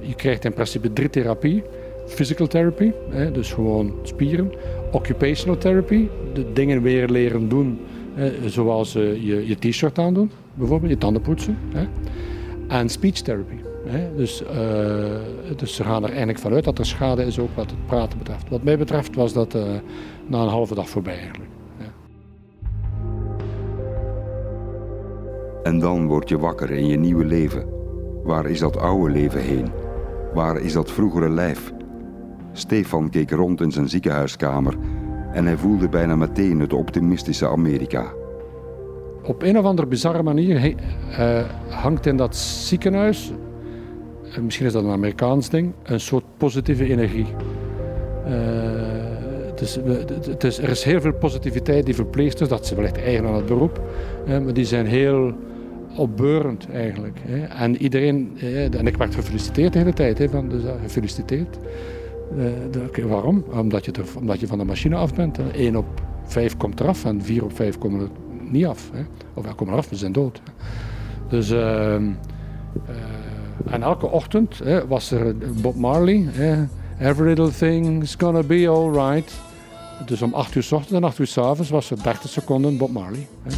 je 0.00 0.14
krijgt 0.16 0.44
in 0.44 0.52
principe 0.52 0.92
drie 0.92 1.10
therapie. 1.10 1.62
Physical 2.06 2.46
therapy, 2.46 2.92
hè, 3.10 3.32
dus 3.32 3.52
gewoon 3.52 3.94
spieren. 4.02 4.52
Occupational 4.92 5.58
therapy, 5.58 6.08
de 6.34 6.52
dingen 6.52 6.82
weer 6.82 7.08
leren 7.08 7.48
doen. 7.48 7.78
Hè, 8.14 8.48
zoals 8.48 8.92
je, 8.92 9.44
je 9.46 9.56
t-shirt 9.58 9.98
aandoen, 9.98 10.30
bijvoorbeeld, 10.54 10.90
je 10.90 10.98
tanden 10.98 11.22
poetsen. 11.22 11.58
En 12.68 12.88
speech 12.88 13.14
therapy. 13.14 13.54
Dus, 14.16 14.42
dus 15.56 15.74
ze 15.74 15.84
gaan 15.84 16.02
er 16.02 16.08
eigenlijk 16.08 16.38
vanuit 16.38 16.64
dat 16.64 16.78
er 16.78 16.86
schade 16.86 17.24
is 17.24 17.38
ook 17.38 17.54
wat 17.54 17.70
het 17.70 17.86
praten 17.86 18.18
betreft. 18.18 18.48
Wat 18.48 18.62
mij 18.62 18.78
betreft 18.78 19.14
was 19.14 19.32
dat 19.32 19.54
na 20.26 20.42
een 20.42 20.48
halve 20.48 20.74
dag 20.74 20.88
voorbij 20.88 21.18
eigenlijk. 21.18 21.50
En 25.62 25.78
dan 25.78 26.06
word 26.06 26.28
je 26.28 26.38
wakker 26.38 26.70
in 26.70 26.86
je 26.86 26.96
nieuwe 26.96 27.24
leven. 27.24 27.66
Waar 28.22 28.46
is 28.46 28.58
dat 28.58 28.78
oude 28.78 29.12
leven 29.12 29.40
heen? 29.40 29.66
Waar 30.34 30.60
is 30.60 30.72
dat 30.72 30.90
vroegere 30.90 31.28
lijf? 31.28 31.72
Stefan 32.52 33.10
keek 33.10 33.30
rond 33.30 33.60
in 33.60 33.72
zijn 33.72 33.88
ziekenhuiskamer 33.88 34.76
En 35.32 35.46
hij 35.46 35.56
voelde 35.56 35.88
bijna 35.88 36.16
meteen 36.16 36.60
het 36.60 36.72
optimistische 36.72 37.48
Amerika. 37.48 38.12
Op 39.22 39.42
een 39.42 39.58
of 39.58 39.64
andere 39.64 39.88
bizarre 39.88 40.22
manier 40.22 40.74
uh, 41.10 41.40
hangt 41.68 42.06
in 42.06 42.16
dat 42.16 42.36
ziekenhuis, 42.36 43.32
uh, 44.24 44.38
misschien 44.38 44.66
is 44.66 44.72
dat 44.72 44.84
een 44.84 44.90
Amerikaans 44.90 45.50
ding, 45.50 45.72
een 45.82 46.00
soort 46.00 46.24
positieve 46.36 46.88
energie. 46.88 47.26
Is, 49.60 49.76
er 50.58 50.68
is 50.68 50.84
heel 50.84 51.00
veel 51.00 51.12
positiviteit. 51.12 51.84
Die 51.84 51.94
verpleegsters, 51.94 52.48
dat 52.48 52.66
ze 52.66 52.74
wellicht 52.74 52.98
eigen 52.98 53.26
aan 53.26 53.34
het 53.34 53.46
beroep, 53.46 53.80
maar 54.26 54.52
die 54.52 54.64
zijn 54.64 54.86
heel 54.86 55.32
opbeurend 55.96 56.68
eigenlijk. 56.70 57.18
Hè. 57.26 57.42
En 57.44 57.76
iedereen, 57.76 58.38
en 58.70 58.86
ik 58.86 58.96
werd 58.96 59.14
gefeliciteerd 59.14 59.72
de 59.72 59.78
hele 59.78 59.92
tijd, 59.92 60.18
hè, 60.18 60.28
van, 60.28 60.48
dus, 60.48 60.62
gefeliciteerd. 60.82 61.58
Uh, 62.96 63.04
waarom? 63.04 63.44
Omdat 63.50 63.84
je, 63.84 63.92
er, 63.92 64.04
omdat 64.18 64.40
je 64.40 64.46
van 64.46 64.58
de 64.58 64.64
machine 64.64 64.96
af 64.96 65.14
bent. 65.14 65.38
1 65.52 65.76
op 65.76 66.02
5 66.24 66.56
komt 66.56 66.80
eraf 66.80 67.04
en 67.04 67.22
4 67.22 67.44
op 67.44 67.56
5 67.56 67.78
komen 67.78 68.00
er 68.00 68.08
niet 68.50 68.66
af. 68.66 68.90
Hè. 68.92 69.02
Of 69.34 69.44
ja, 69.44 69.52
komen 69.52 69.74
eraf, 69.74 69.88
we 69.88 69.96
zijn 69.96 70.12
dood. 70.12 70.42
Dus, 71.28 71.50
uh, 71.50 71.94
en 71.94 73.82
elke 73.82 74.06
ochtend 74.06 74.58
hè, 74.58 74.86
was 74.86 75.10
er 75.10 75.36
Bob 75.60 75.74
Marley. 75.74 76.24
Hè, 76.30 76.64
Every 77.02 77.28
little 77.28 77.50
thing's 77.50 78.14
gonna 78.14 78.42
be 78.42 78.68
alright. 78.68 79.32
Dus 80.06 80.22
om 80.22 80.34
8 80.34 80.54
uur 80.54 80.62
s 80.62 80.72
ochtends 80.72 80.92
en 80.92 81.04
8 81.04 81.18
uur 81.18 81.26
s 81.26 81.38
avonds 81.38 81.70
was 81.70 81.90
er 81.90 82.02
30 82.02 82.30
seconden 82.30 82.76
Bob 82.76 82.90
Marley. 82.90 83.26
Hè. 83.42 83.50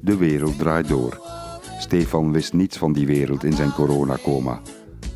De 0.00 0.16
wereld 0.16 0.58
draait 0.58 0.88
door. 0.88 1.20
Stefan 1.78 2.32
wist 2.32 2.52
niets 2.52 2.76
van 2.76 2.92
die 2.92 3.06
wereld 3.06 3.44
in 3.44 3.52
zijn 3.52 3.72
coronacoma. 3.72 4.60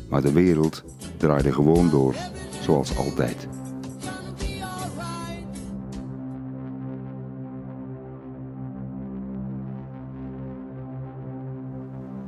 Maar 0.09 0.21
de 0.21 0.31
wereld 0.31 0.83
draaide 1.17 1.53
gewoon 1.53 1.89
door, 1.89 2.15
zoals 2.61 2.97
altijd. 2.97 3.47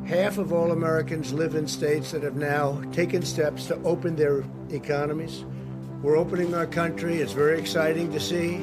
Half 0.04 0.38
of 0.38 0.52
all 0.52 0.72
Americans 0.72 1.32
live 1.32 1.58
in 1.58 1.68
states 1.68 2.10
that 2.10 2.22
have 2.22 2.38
now 2.38 2.92
taken 2.92 3.24
steps 3.24 3.66
to 3.66 3.76
open 3.84 4.16
their 4.16 4.44
economies. 4.70 5.46
We're 6.02 6.18
opening 6.18 6.56
our 6.56 6.68
country. 6.68 7.20
It's 7.20 7.34
very 7.34 7.58
exciting 7.58 8.12
to 8.12 8.20
see. 8.20 8.60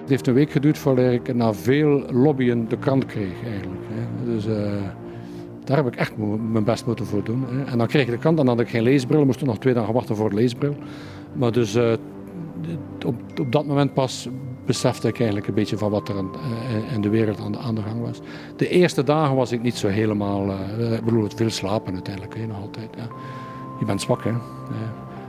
Het 0.00 0.08
heeft 0.08 0.26
een 0.26 0.34
week 0.34 0.50
geduurd 0.50 0.78
voordat 0.78 1.12
ik 1.12 1.34
na 1.34 1.54
veel 1.54 2.04
lobbyen 2.12 2.68
de 2.68 2.78
krant 2.78 3.06
kreeg 3.06 3.44
eigenlijk. 3.44 3.80
Dus 4.24 4.46
uh, 4.46 4.54
daar 5.64 5.76
heb 5.76 5.86
ik 5.86 5.96
echt 5.96 6.16
mijn 6.16 6.64
best 6.64 6.86
moeten 6.86 7.06
voor 7.06 7.24
doen. 7.24 7.44
En 7.66 7.78
dan 7.78 7.86
kreeg 7.86 8.02
ik 8.02 8.10
de 8.10 8.18
krant 8.18 8.38
en 8.38 8.46
dan 8.46 8.56
had 8.56 8.66
ik 8.66 8.72
geen 8.72 8.82
leesbril. 8.82 9.24
Moest 9.24 9.44
nog 9.44 9.58
twee 9.58 9.74
dagen 9.74 9.94
wachten 9.94 10.16
voor 10.16 10.28
de 10.28 10.34
leesbril. 10.34 10.74
Maar 11.32 11.52
dus 11.52 11.76
uh, 11.76 11.92
op, 13.06 13.14
op 13.40 13.52
dat 13.52 13.66
moment 13.66 13.94
pas 13.94 14.28
besefte 14.66 15.08
ik 15.08 15.16
eigenlijk 15.16 15.48
een 15.48 15.54
beetje 15.54 15.78
van 15.78 15.90
wat 15.90 16.08
er 16.08 16.14
uh, 16.14 16.92
in 16.94 17.00
de 17.00 17.08
wereld 17.08 17.40
aan 17.40 17.74
de, 17.74 17.82
gang 17.82 18.00
was. 18.00 18.20
De 18.56 18.68
eerste 18.68 19.04
dagen 19.04 19.36
was 19.36 19.52
ik 19.52 19.62
niet 19.62 19.76
zo 19.76 19.88
helemaal... 19.88 20.50
ik 20.92 21.04
bedoel, 21.04 21.22
het 21.22 21.34
veel 21.34 21.50
slapen 21.50 21.92
uiteindelijk, 21.92 22.48
nog 22.48 22.60
altijd. 22.60 22.88
Ja. 22.96 23.08
Je 23.80 23.86
bent 23.86 24.00
zwak, 24.00 24.24
hè. 24.24 24.32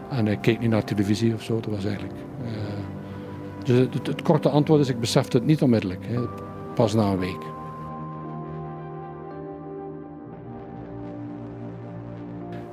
En 0.10 0.28
ik 0.28 0.42
keek 0.42 0.60
niet 0.60 0.70
naar 0.70 0.84
televisie 0.84 1.34
of 1.34 1.42
zo. 1.42 1.60
Dat 1.60 1.74
was 1.74 1.86
eigenlijk... 1.86 2.16
Dus 3.64 3.78
het, 3.80 4.22
korte 4.22 4.50
antwoord 4.50 4.82
is, 4.82 4.90
ik 4.90 5.00
besefte 5.00 5.38
het 5.38 5.46
niet 5.46 5.62
onmiddellijk, 5.62 6.06
hè, 6.08 6.20
pas 6.76 6.94
na 6.94 7.04
een 7.04 7.20
week. 7.20 7.44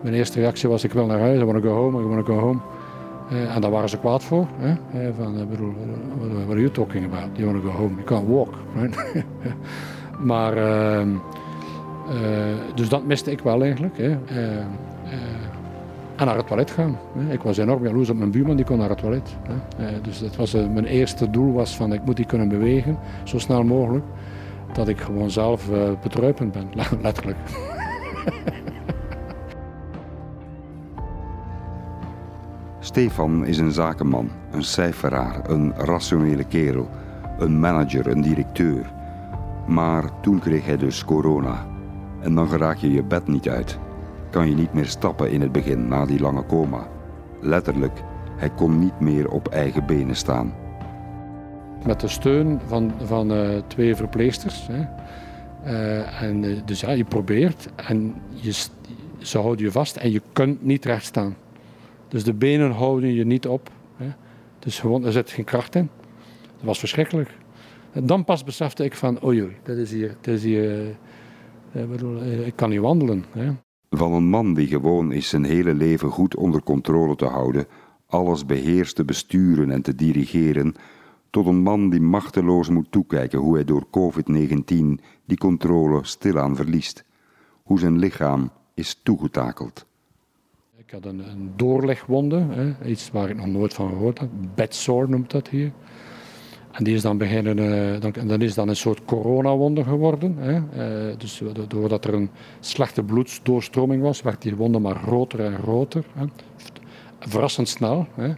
Mijn 0.00 0.14
eerste 0.14 0.40
reactie 0.40 0.68
was, 0.68 0.85
ik 0.85 0.92
wil 0.92 1.06
naar 1.06 1.20
huis, 1.20 1.40
I 1.40 1.44
want 1.44 1.62
to 1.62 1.68
go 1.68 1.75
home, 1.75 2.02
I 2.02 2.06
want 2.06 2.26
to 2.26 2.35
go 2.35 2.40
home. 2.40 2.61
Uh, 3.32 3.54
en 3.54 3.61
daar 3.61 3.70
waren 3.70 3.88
ze 3.88 3.99
kwaad 3.99 4.25
voor. 4.25 4.47
Hè? 4.56 5.12
Van, 5.14 5.38
uh, 5.40 5.47
bedoel, 5.47 5.73
what 6.18 6.50
are 6.50 6.61
you 6.61 6.70
talking 6.70 7.04
about? 7.04 7.37
You 7.37 7.52
want 7.52 7.62
to 7.64 7.70
go 7.70 7.76
home, 7.76 7.94
you 7.94 8.04
can't 8.04 8.28
walk. 8.28 8.54
Right? 8.75 9.25
maar, 10.30 10.56
ehm, 10.56 11.08
dus 12.75 12.88
dat 12.88 13.04
miste 13.04 13.30
ik 13.30 13.40
wel 13.40 13.62
eigenlijk. 13.62 13.97
Hè? 13.99 14.16
En 16.18 16.26
naar 16.26 16.37
het 16.37 16.46
toilet 16.46 16.70
gaan. 16.70 16.98
Ik 17.30 17.42
was 17.42 17.56
enorm 17.56 17.84
jaloers 17.84 18.10
op 18.10 18.16
mijn 18.16 18.30
buurman, 18.30 18.56
die 18.56 18.64
kon 18.64 18.78
naar 18.78 18.88
het 18.88 18.98
toilet. 18.98 19.37
Eh, 19.78 19.87
dus 20.02 20.18
dat 20.18 20.37
was, 20.37 20.54
eh, 20.54 20.68
mijn 20.68 20.84
eerste 20.84 21.30
doel 21.30 21.52
was 21.52 21.76
van 21.76 21.92
ik 21.92 22.04
moet 22.04 22.16
die 22.16 22.26
kunnen 22.26 22.48
bewegen, 22.48 22.98
zo 23.25 23.38
snel 23.38 23.64
mogelijk. 23.64 24.04
Dat 24.72 24.88
ik 24.88 25.00
gewoon 25.00 25.30
zelf 25.30 25.70
uh, 25.70 25.90
betruipend 26.02 26.52
ben, 26.52 26.68
letterlijk. 27.02 27.37
Stefan 32.80 33.46
is 33.46 33.58
een 33.58 33.72
zakenman, 33.72 34.30
een 34.50 34.64
cijferaar, 34.64 35.50
een 35.50 35.72
rationele 35.76 36.44
kerel, 36.44 36.88
een 37.38 37.60
manager, 37.60 38.06
een 38.06 38.20
directeur. 38.20 38.92
Maar 39.66 40.20
toen 40.20 40.38
kreeg 40.38 40.66
hij 40.66 40.76
dus 40.76 41.04
corona. 41.04 41.66
En 42.20 42.34
dan 42.34 42.48
geraak 42.48 42.76
je 42.76 42.92
je 42.92 43.02
bed 43.02 43.26
niet 43.26 43.48
uit 43.48 43.78
kan 44.30 44.49
je 44.49 44.54
niet 44.54 44.73
meer 44.73 44.87
stappen 44.87 45.30
in 45.30 45.40
het 45.40 45.52
begin 45.52 45.88
na 45.88 46.06
die 46.06 46.20
lange 46.20 46.47
coma. 46.47 46.88
Letterlijk, 47.40 48.02
hij 48.37 48.50
kon 48.50 48.78
niet 48.78 49.00
meer 49.00 49.30
op 49.30 49.49
eigen 49.49 49.87
benen 49.87 50.16
staan. 50.16 50.54
Met 51.87 52.00
de 52.00 52.08
steun 52.08 52.61
van, 52.66 52.92
van 53.02 53.32
uh, 53.32 53.58
twee 53.66 53.97
verpleegsters. 53.97 54.66
Hè. 54.66 54.87
Uh, 55.64 56.23
en, 56.23 56.42
uh, 56.42 56.61
dus 56.64 56.80
ja, 56.80 56.90
je 56.90 57.04
probeert 57.04 57.68
en 57.76 58.14
je, 58.35 58.52
ze 59.18 59.38
houden 59.38 59.64
je 59.64 59.73
vast 59.73 59.97
en 59.97 60.11
je 60.11 60.23
kunt 60.32 60.64
niet 60.64 60.85
recht 60.85 61.04
staan. 61.04 61.37
Dus 62.08 62.25
de 62.25 62.35
benen 62.35 62.70
houden 62.70 63.14
je 63.14 63.25
niet 63.25 63.47
op. 63.47 63.70
Hè. 63.97 64.06
Dus 64.58 64.78
gewoon, 64.78 65.04
er 65.04 65.12
zit 65.12 65.30
geen 65.30 65.44
kracht 65.44 65.75
in. 65.75 65.88
Dat 66.56 66.66
was 66.66 66.78
verschrikkelijk. 66.78 67.30
En 67.92 68.06
dan 68.06 68.25
pas 68.25 68.44
besefte 68.44 68.85
ik 68.85 68.94
van, 68.94 69.25
oei, 69.25 69.56
dat 69.62 69.76
is 69.76 69.90
hier, 69.90 70.16
dat 70.20 70.35
is 70.35 70.42
hier 70.42 70.97
ik 72.44 72.52
kan 72.56 72.70
niet 72.70 72.80
wandelen. 72.80 73.25
Hè. 73.32 73.50
Van 73.90 74.12
een 74.12 74.28
man 74.28 74.54
die 74.54 74.66
gewoon 74.66 75.12
is 75.12 75.28
zijn 75.28 75.45
hele 75.45 75.75
leven 75.75 76.11
goed 76.11 76.37
onder 76.37 76.62
controle 76.62 77.16
te 77.16 77.25
houden, 77.25 77.66
alles 78.07 78.47
beheerst 78.47 78.97
te 78.97 79.04
besturen 79.04 79.71
en 79.71 79.83
te 79.83 79.95
dirigeren, 79.95 80.75
tot 81.30 81.47
een 81.47 81.62
man 81.62 81.90
die 81.90 82.00
machteloos 82.00 82.68
moet 82.68 82.90
toekijken 82.90 83.38
hoe 83.38 83.54
hij 83.54 83.64
door 83.64 83.87
COVID-19 83.87 85.04
die 85.25 85.38
controle 85.38 86.04
stilaan 86.04 86.57
verliest, 86.57 87.04
hoe 87.62 87.78
zijn 87.78 87.99
lichaam 87.99 88.50
is 88.75 89.00
toegetakeld. 89.02 89.87
Ik 90.76 90.90
had 90.90 91.04
een, 91.04 91.52
doorlegwonde, 91.57 92.75
iets 92.85 93.11
waar 93.11 93.30
ik 93.30 93.37
nog 93.37 93.47
nooit 93.47 93.75
van 93.75 93.88
gehoord 93.88 94.18
had, 94.18 94.54
bedsore 94.54 95.09
noemt 95.09 95.30
dat 95.30 95.49
hier. 95.49 95.73
En 96.78 96.85
die 96.85 96.94
is 96.94 97.02
dan 97.02 97.18
beginnen, 97.18 97.58
uh, 97.58 98.00
dan, 98.00 98.12
dan 98.26 98.40
is 98.40 98.54
dan 98.54 98.68
een 98.68 98.76
soort 98.76 99.04
coronawonde 99.04 99.85
geworden. 99.85 100.37
Hè. 100.38 100.54
Uh, 101.08 101.14
dus 101.16 101.42
doordat 101.68 102.04
er 102.04 102.14
een 102.14 102.30
slechte 102.61 103.02
bloedsdoorstroming 103.02 104.02
was, 104.02 104.23
werd 104.23 104.42
die 104.42 104.56
wonde 104.56 104.78
maar 104.78 104.97
groter 104.97 105.40
en 105.44 105.58
groter. 105.58 106.04
Hè. 106.12 106.25
Verrassend 107.18 107.68
snel. 107.68 108.06
Hè. 108.14 108.32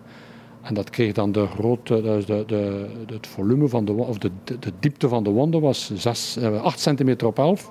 En 0.63 0.75
dat 0.75 0.91
kreeg 0.91 1.13
dan 1.13 1.33
de 1.33 1.47
grote, 1.47 2.03
dus 2.03 2.27
de, 2.27 2.45
de, 2.47 2.87
het 3.07 3.27
volume 3.27 3.69
van 3.69 3.85
de, 3.85 3.93
of 3.93 4.19
de, 4.19 4.31
de, 4.45 4.73
diepte 4.81 5.09
van 5.09 5.25
de 5.25 5.31
wonde 5.31 5.61
was 5.61 5.91
6, 5.95 6.37
uh, 6.37 6.63
8 6.63 6.81
centimeter 6.81 7.27
op 7.27 7.39
11, 7.39 7.71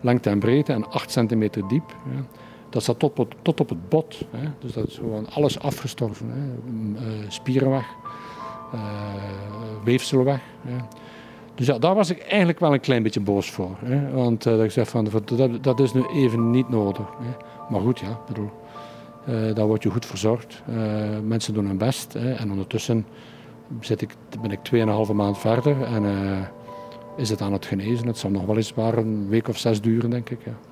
lengte 0.00 0.30
en 0.30 0.38
breedte 0.38 0.72
en 0.72 0.90
8 0.90 1.10
centimeter 1.10 1.68
diep. 1.68 1.96
Dat 2.70 2.82
zat 2.82 2.98
tot, 2.98 3.26
tot 3.42 3.60
op 3.60 3.68
het 3.68 3.88
bot. 3.88 4.26
Hè. 4.30 4.48
Dus 4.58 4.72
dat 4.72 4.86
is 4.86 4.96
gewoon 4.96 5.26
alles 5.30 5.58
afgestorven. 5.58 6.26
Hè. 6.28 7.30
spieren 7.30 7.70
weg 7.70 7.86
uh, 8.74 8.80
weefsel 9.84 10.24
weg. 10.24 10.40
Ja. 10.66 10.88
Dus 11.54 11.66
ja, 11.66 11.78
daar 11.78 11.94
was 11.94 12.10
ik 12.10 12.18
eigenlijk 12.18 12.58
wel 12.58 12.72
een 12.72 12.80
klein 12.80 13.02
beetje 13.02 13.20
boos 13.20 13.50
voor. 13.50 13.76
Hè. 13.84 14.10
Want 14.10 14.46
uh, 14.46 14.56
dat 14.56 14.76
ik 14.76 14.86
van, 14.86 15.08
dat, 15.24 15.64
dat, 15.64 15.80
is 15.80 15.92
nu 15.92 16.04
even 16.14 16.50
niet 16.50 16.68
nodig. 16.68 17.06
Hè. 17.06 17.44
Maar 17.68 17.80
goed, 17.80 17.98
ja, 17.98 18.18
bedoel, 18.26 18.50
uh, 19.28 19.54
daar 19.54 19.66
word 19.66 19.82
je 19.82 19.90
goed 19.90 20.06
verzorgd. 20.06 20.62
Mensen 21.24 21.54
doen 21.54 21.66
hun 21.66 21.78
best. 21.78 22.12
Hè. 22.12 22.32
En 22.32 22.50
ondertussen 22.50 23.06
zit 23.80 24.00
ik, 24.00 24.14
ben 24.40 24.50
ik 24.50 24.58
2,5 25.08 25.14
maand 25.14 25.38
verder 25.38 25.82
en 25.82 26.04
is 27.16 27.30
het 27.30 27.40
aan 27.40 27.52
het 27.52 27.66
genezen. 27.66 28.06
Het 28.06 28.18
zal 28.18 28.30
nog 28.30 28.44
wel 28.44 28.56
eens 28.56 28.72
een 28.76 29.28
week 29.28 29.48
of 29.48 29.58
zes 29.58 29.80
duren, 29.80 30.10
denk 30.10 30.30
ik. 30.30 30.38
Ja. 30.44 30.71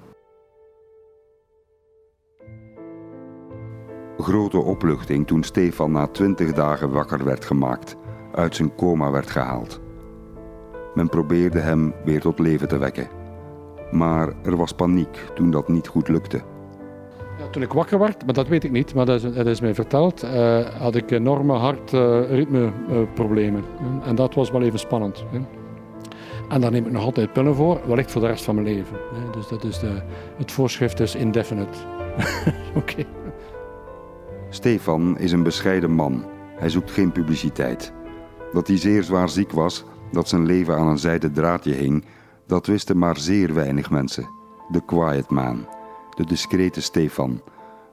Grote 4.22 4.58
opluchting 4.58 5.26
toen 5.26 5.42
Stefan 5.42 5.92
na 5.92 6.06
twintig 6.06 6.52
dagen 6.52 6.90
wakker 6.90 7.24
werd 7.24 7.44
gemaakt, 7.44 7.96
uit 8.34 8.56
zijn 8.56 8.74
coma 8.74 9.10
werd 9.10 9.30
gehaald. 9.30 9.80
Men 10.94 11.08
probeerde 11.08 11.58
hem 11.58 11.94
weer 12.04 12.20
tot 12.20 12.38
leven 12.38 12.68
te 12.68 12.78
wekken. 12.78 13.08
Maar 13.90 14.32
er 14.42 14.56
was 14.56 14.72
paniek 14.72 15.24
toen 15.34 15.50
dat 15.50 15.68
niet 15.68 15.88
goed 15.88 16.08
lukte. 16.08 16.40
Ja, 17.38 17.46
toen 17.50 17.62
ik 17.62 17.72
wakker 17.72 17.98
werd, 17.98 18.24
maar 18.24 18.34
dat 18.34 18.48
weet 18.48 18.64
ik 18.64 18.70
niet, 18.70 18.94
maar 18.94 19.06
dat 19.06 19.46
is, 19.46 19.60
mij 19.60 19.74
verteld, 19.74 20.24
uh, 20.24 20.58
had 20.58 20.94
ik 20.94 21.10
enorme 21.10 21.52
hartritmeproblemen. 21.52 23.64
Uh, 24.02 24.08
en 24.08 24.14
dat 24.14 24.34
was 24.34 24.50
wel 24.50 24.62
even 24.62 24.78
spannend. 24.78 25.24
Hè. 25.30 25.38
En 26.48 26.60
daar 26.60 26.70
neem 26.70 26.86
ik 26.86 26.92
nog 26.92 27.04
altijd 27.04 27.32
pillen 27.32 27.54
voor, 27.54 27.80
wellicht 27.86 28.10
voor 28.10 28.20
de 28.20 28.26
rest 28.26 28.44
van 28.44 28.54
mijn 28.54 28.66
leven. 28.66 28.96
Dus 29.32 29.48
dat 29.48 29.64
is 29.64 29.78
de, 29.78 30.02
het 30.36 30.52
voorschrift 30.52 31.00
is 31.00 31.14
indefinite. 31.14 31.78
Oké. 32.80 33.04
Stefan 34.52 35.18
is 35.18 35.32
een 35.32 35.42
bescheiden 35.42 35.90
man. 35.90 36.24
Hij 36.56 36.68
zoekt 36.68 36.90
geen 36.90 37.12
publiciteit. 37.12 37.92
Dat 38.52 38.66
hij 38.66 38.76
zeer 38.76 39.02
zwaar 39.02 39.28
ziek 39.28 39.50
was, 39.52 39.84
dat 40.12 40.28
zijn 40.28 40.46
leven 40.46 40.76
aan 40.76 40.86
een 40.86 40.98
zijden 40.98 41.32
draadje 41.32 41.72
hing, 41.72 42.04
dat 42.46 42.66
wisten 42.66 42.98
maar 42.98 43.16
zeer 43.16 43.54
weinig 43.54 43.90
mensen. 43.90 44.28
De 44.68 44.84
quiet 44.84 45.30
man, 45.30 45.66
de 46.16 46.24
discrete 46.24 46.80
Stefan. 46.80 47.42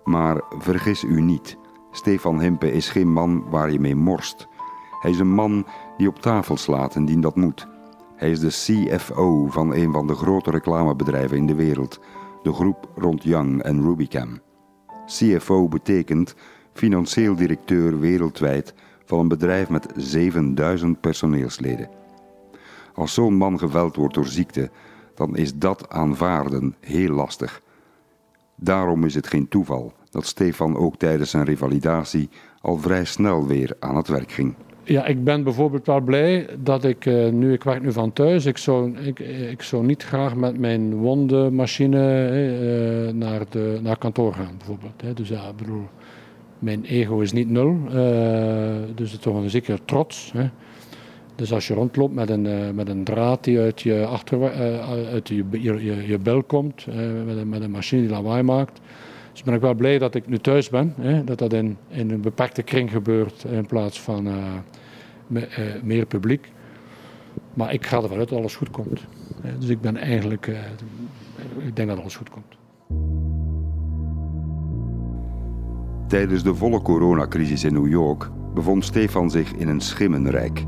Maar 0.03 0.41
vergis 0.59 1.03
u 1.03 1.21
niet, 1.21 1.57
Stefan 1.91 2.39
Himpe 2.41 2.71
is 2.71 2.89
geen 2.89 3.11
man 3.11 3.49
waar 3.49 3.71
je 3.71 3.79
mee 3.79 3.95
morst. 3.95 4.47
Hij 4.99 5.11
is 5.11 5.19
een 5.19 5.33
man 5.33 5.65
die 5.97 6.07
op 6.07 6.19
tafel 6.19 6.57
slaat 6.57 6.95
indien 6.95 7.21
dat 7.21 7.35
moet. 7.35 7.67
Hij 8.15 8.31
is 8.31 8.39
de 8.39 8.47
CFO 8.87 9.47
van 9.47 9.73
een 9.73 9.91
van 9.91 10.07
de 10.07 10.15
grote 10.15 10.51
reclamebedrijven 10.51 11.37
in 11.37 11.47
de 11.47 11.55
wereld, 11.55 11.99
de 12.43 12.53
groep 12.53 12.89
rond 12.95 13.23
Young 13.23 13.61
en 13.61 13.81
Rubicam. 13.81 14.39
CFO 15.07 15.67
betekent 15.67 16.35
financieel 16.73 17.35
directeur 17.35 17.99
wereldwijd 17.99 18.73
van 19.05 19.19
een 19.19 19.27
bedrijf 19.27 19.69
met 19.69 19.87
7000 19.95 21.01
personeelsleden. 21.01 21.89
Als 22.93 23.13
zo'n 23.13 23.33
man 23.33 23.59
geveld 23.59 23.95
wordt 23.95 24.13
door 24.13 24.25
ziekte, 24.25 24.69
dan 25.15 25.35
is 25.35 25.55
dat 25.55 25.89
aanvaarden 25.89 26.75
heel 26.79 27.13
lastig. 27.13 27.61
Daarom 28.55 29.03
is 29.03 29.15
het 29.15 29.27
geen 29.27 29.47
toeval 29.47 29.93
dat 30.09 30.25
Stefan 30.25 30.77
ook 30.77 30.97
tijdens 30.97 31.29
zijn 31.29 31.45
revalidatie 31.45 32.29
al 32.61 32.77
vrij 32.77 33.05
snel 33.05 33.47
weer 33.47 33.75
aan 33.79 33.95
het 33.95 34.07
werk 34.07 34.31
ging. 34.31 34.55
Ja, 34.87 35.05
ik 35.05 35.23
ben 35.23 35.43
bijvoorbeeld 35.43 35.85
wel 35.85 36.01
blij 36.01 36.47
dat 36.59 36.83
ik 36.83 37.05
uh, 37.05 37.29
nu, 37.29 37.53
ik 37.53 37.63
werk 37.63 37.81
nu 37.81 37.91
van 37.91 38.13
thuis, 38.13 38.45
ik 38.45 38.57
zou, 38.57 38.97
ik, 38.97 39.19
ik 39.51 39.61
zou 39.61 39.85
niet 39.85 40.03
graag 40.03 40.35
met 40.35 40.57
mijn 40.57 40.95
wondenmachine 40.95 42.29
uh, 43.07 43.13
naar, 43.13 43.41
de, 43.49 43.79
naar 43.81 43.97
kantoor 43.97 44.33
gaan, 44.33 44.55
bijvoorbeeld. 44.57 45.17
Dus 45.17 45.29
ja, 45.29 45.53
bedoel, 45.53 45.83
mijn 46.59 46.83
ego 46.83 47.19
is 47.19 47.31
niet 47.31 47.49
nul, 47.49 47.77
dus 48.95 49.11
het 49.11 49.17
is 49.17 49.17
toch 49.19 49.35
een 49.35 49.49
zeker 49.49 49.85
trots. 49.85 50.33
Dus 51.35 51.53
als 51.53 51.67
je 51.67 51.73
rondloopt 51.73 52.13
met 52.13 52.29
een, 52.29 52.75
met 52.75 52.89
een 52.89 53.03
draad 53.03 53.43
die 53.43 53.59
uit 53.59 53.81
je, 53.81 54.05
achter, 54.05 54.51
uit 55.11 55.27
je, 55.27 55.43
je, 55.51 55.83
je, 55.83 56.07
je 56.07 56.17
bel 56.17 56.43
komt, 56.43 56.85
met, 57.25 57.37
een, 57.37 57.49
met 57.49 57.61
een 57.61 57.71
machine 57.71 58.01
die 58.01 58.11
lawaai 58.11 58.43
maakt, 58.43 58.79
dus 59.37 59.45
ben 59.45 59.55
ik 59.55 59.61
wel 59.61 59.73
blij 59.73 59.97
dat 59.97 60.15
ik 60.15 60.27
nu 60.27 60.37
thuis 60.37 60.69
ben. 60.69 60.93
Hè, 60.99 61.23
dat 61.23 61.37
dat 61.37 61.53
in, 61.53 61.77
in 61.87 62.11
een 62.11 62.21
beperkte 62.21 62.63
kring 62.63 62.91
gebeurt 62.91 63.43
in 63.43 63.65
plaats 63.65 64.01
van 64.01 64.23
me, 65.27 65.39
uh, 65.41 65.83
meer 65.83 66.05
publiek. 66.05 66.51
Maar 67.53 67.73
ik 67.73 67.85
ga 67.85 68.01
ervan 68.01 68.17
uit 68.17 68.29
dat 68.29 68.39
alles 68.39 68.55
goed 68.55 68.69
komt. 68.69 69.01
Dus 69.59 69.69
ik 69.69 69.81
ben 69.81 69.97
eigenlijk, 69.97 70.47
uh, 70.47 70.57
ik 71.65 71.75
denk 71.75 71.89
dat 71.89 71.99
alles 71.99 72.15
goed 72.15 72.29
komt. 72.29 72.57
Tijdens 76.07 76.43
de 76.43 76.55
volle 76.55 76.81
coronacrisis 76.81 77.63
in 77.63 77.73
New 77.73 77.87
York 77.87 78.29
bevond 78.53 78.85
Stefan 78.85 79.29
zich 79.29 79.51
in 79.53 79.67
een 79.67 79.81
schimmenrijk. 79.81 80.65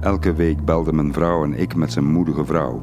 Elke 0.00 0.34
week 0.34 0.64
belden 0.64 0.94
mijn 0.94 1.12
vrouw 1.12 1.44
en 1.44 1.54
ik 1.54 1.74
met 1.74 1.92
zijn 1.92 2.12
moedige 2.12 2.44
vrouw. 2.44 2.82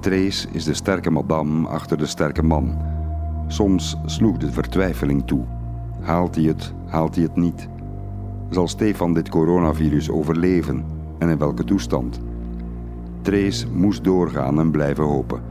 Trace 0.00 0.48
is 0.52 0.64
de 0.64 0.74
sterke 0.74 1.10
madame 1.10 1.68
achter 1.68 1.98
de 1.98 2.06
sterke 2.06 2.42
man. 2.42 2.96
Soms 3.48 3.96
sloeg 4.04 4.36
de 4.36 4.52
vertwijfeling 4.52 5.26
toe. 5.26 5.44
Haalt 6.00 6.34
hij 6.34 6.44
het, 6.44 6.74
haalt 6.86 7.14
hij 7.14 7.24
het 7.24 7.36
niet? 7.36 7.68
Zal 8.50 8.68
Stefan 8.68 9.14
dit 9.14 9.28
coronavirus 9.28 10.10
overleven 10.10 10.84
en 11.18 11.28
in 11.28 11.38
welke 11.38 11.64
toestand? 11.64 12.20
Trace 13.22 13.68
moest 13.70 14.04
doorgaan 14.04 14.58
en 14.60 14.70
blijven 14.70 15.04
hopen. 15.04 15.42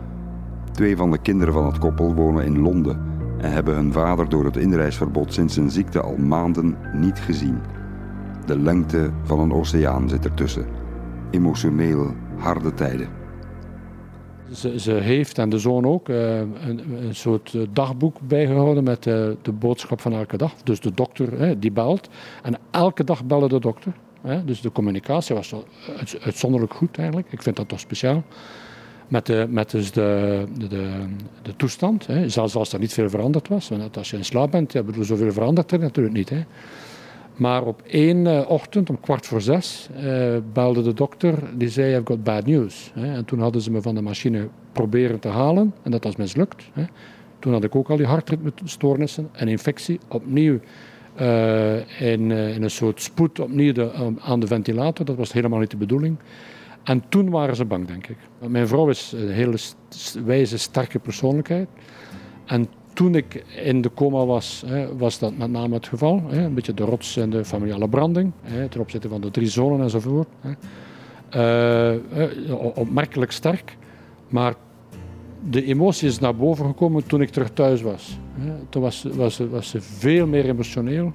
Twee 0.71 0.97
van 0.97 1.11
de 1.11 1.17
kinderen 1.17 1.53
van 1.53 1.65
het 1.65 1.77
koppel 1.77 2.13
wonen 2.13 2.45
in 2.45 2.59
Londen 2.59 3.01
en 3.37 3.51
hebben 3.51 3.75
hun 3.75 3.93
vader 3.93 4.29
door 4.29 4.45
het 4.45 4.57
inreisverbod 4.57 5.33
sinds 5.33 5.53
zijn 5.53 5.71
ziekte 5.71 6.01
al 6.01 6.17
maanden 6.17 6.77
niet 6.93 7.19
gezien. 7.19 7.57
De 8.45 8.59
lengte 8.59 9.11
van 9.23 9.39
een 9.39 9.53
oceaan 9.53 10.09
zit 10.09 10.25
ertussen. 10.25 10.65
Emotioneel 11.31 12.13
harde 12.37 12.73
tijden. 12.73 13.16
Ze, 14.53 14.79
ze, 14.79 14.91
heeft 14.91 15.37
en 15.37 15.49
de 15.49 15.59
zoon 15.59 15.85
ook 15.85 16.09
uh, 16.09 16.37
een, 16.37 16.81
een, 17.03 17.15
soort 17.15 17.55
dagboek 17.73 18.19
bijgehouden 18.21 18.83
met 18.83 19.05
uh, 19.05 19.13
de 19.41 19.51
boodschap 19.51 20.01
van 20.01 20.13
elke 20.13 20.37
dag. 20.37 20.53
Dus 20.63 20.79
de 20.79 20.93
dokter 20.93 21.59
die 21.59 21.71
belt. 21.71 22.09
En 22.43 22.57
elke 22.71 23.03
dag 23.03 23.25
belde 23.25 23.47
de 23.47 23.59
dokter. 23.59 23.93
Dus 24.45 24.61
de 24.61 24.71
communicatie 24.71 25.35
was 25.35 25.53
uit, 25.97 26.17
uitzonderlijk 26.21 26.73
goed 26.73 26.97
eigenlijk. 26.97 27.31
Ik 27.31 27.41
vind 27.41 27.55
dat 27.55 27.67
toch 27.67 27.79
speciaal. 27.79 28.23
Met, 29.07 29.25
de, 29.25 29.45
met 29.49 29.71
dus 29.71 29.91
de, 29.91 30.43
de, 30.57 30.67
de, 31.41 31.55
toestand. 31.55 32.07
Zelfs 32.25 32.55
als 32.55 32.73
er 32.73 32.79
niet 32.79 32.93
veel 32.93 33.09
veranderd 33.09 33.47
was. 33.47 33.69
Want 33.69 33.97
als 33.97 34.09
je 34.09 34.17
in 34.17 34.25
slaap 34.25 34.51
bent, 34.51 34.73
ja, 34.73 34.83
bedoel, 34.83 35.03
zoveel 35.03 35.31
verandert 35.31 35.71
er 35.71 35.79
natuurlijk 35.79 36.15
niet. 36.15 36.31
Maar 37.37 37.63
op 37.63 37.81
één 37.81 38.25
uh, 38.25 38.49
ochtend, 38.49 38.89
om 38.89 38.99
kwart 38.99 39.25
voor 39.25 39.41
zes, 39.41 39.89
uh, 40.03 40.37
belde 40.53 40.81
de 40.81 40.93
dokter. 40.93 41.57
Die 41.57 41.69
zei, 41.69 41.93
I've 41.93 42.05
got 42.05 42.23
bad 42.23 42.45
news. 42.45 42.91
En 42.95 43.25
toen 43.25 43.39
hadden 43.39 43.61
ze 43.61 43.71
me 43.71 43.81
van 43.81 43.95
de 43.95 44.01
machine 44.01 44.47
proberen 44.71 45.19
te 45.19 45.27
halen. 45.27 45.73
En 45.83 45.91
dat 45.91 46.03
was 46.03 46.15
mislukt. 46.15 46.63
Toen 47.39 47.53
had 47.53 47.63
ik 47.63 47.75
ook 47.75 47.89
al 47.89 47.97
die 47.97 48.05
hartritmestoornissen. 48.05 49.29
En 49.31 49.47
infectie. 49.47 49.99
Opnieuw 50.07 50.59
uh, 51.21 52.01
in, 52.01 52.29
een 52.29 52.69
soort 52.69 53.01
spoed 53.01 53.39
opnieuw 53.39 53.91
aan 54.19 54.39
de 54.39 54.47
ventilator. 54.47 55.05
Dat 55.05 55.15
was 55.15 55.33
helemaal 55.33 55.59
niet 55.59 55.71
de 55.71 55.77
bedoeling. 55.77 56.17
En 56.83 57.03
toen 57.09 57.29
waren 57.29 57.55
ze 57.55 57.65
bang, 57.65 57.87
denk 57.87 58.07
ik. 58.07 58.17
Mijn 58.47 58.67
vrouw 58.67 58.89
is 58.89 59.13
een 59.15 59.29
hele 59.29 59.57
wijze, 60.25 60.57
sterke 60.57 60.99
persoonlijkheid. 60.99 61.67
En 62.45 62.67
toen 62.97 63.15
ik 63.15 63.43
in 63.63 63.81
de 63.81 63.91
coma 63.93 64.25
was, 64.25 64.63
was 64.97 65.19
dat 65.19 65.37
met 65.37 65.51
name 65.51 65.73
het 65.73 65.87
geval. 65.87 66.21
Een 66.29 66.53
beetje 66.53 66.73
de 66.73 66.83
rots 66.83 67.17
en 67.17 67.29
de 67.29 67.45
familiale 67.45 67.89
branding, 67.89 68.31
ten 68.69 68.81
opzichte 68.81 69.09
van 69.09 69.21
de 69.21 69.31
drie 69.31 69.47
zonen 69.47 69.81
enzovoort. 69.81 70.27
Hè. 70.41 70.51
Uh, 71.93 71.99
opmerkelijk 72.75 73.31
sterk, 73.31 73.77
maar 74.29 74.53
de 75.49 75.65
emotie 75.65 76.07
is 76.07 76.19
naar 76.19 76.35
boven 76.35 76.65
gekomen 76.65 77.07
toen 77.07 77.21
ik 77.21 77.29
terug 77.29 77.49
thuis 77.49 77.81
was. 77.81 78.17
Toen 78.69 78.81
was, 78.81 79.05
was, 79.13 79.37
was 79.37 79.69
ze 79.69 79.81
veel 79.81 80.27
meer 80.27 80.45
emotioneel 80.45 81.13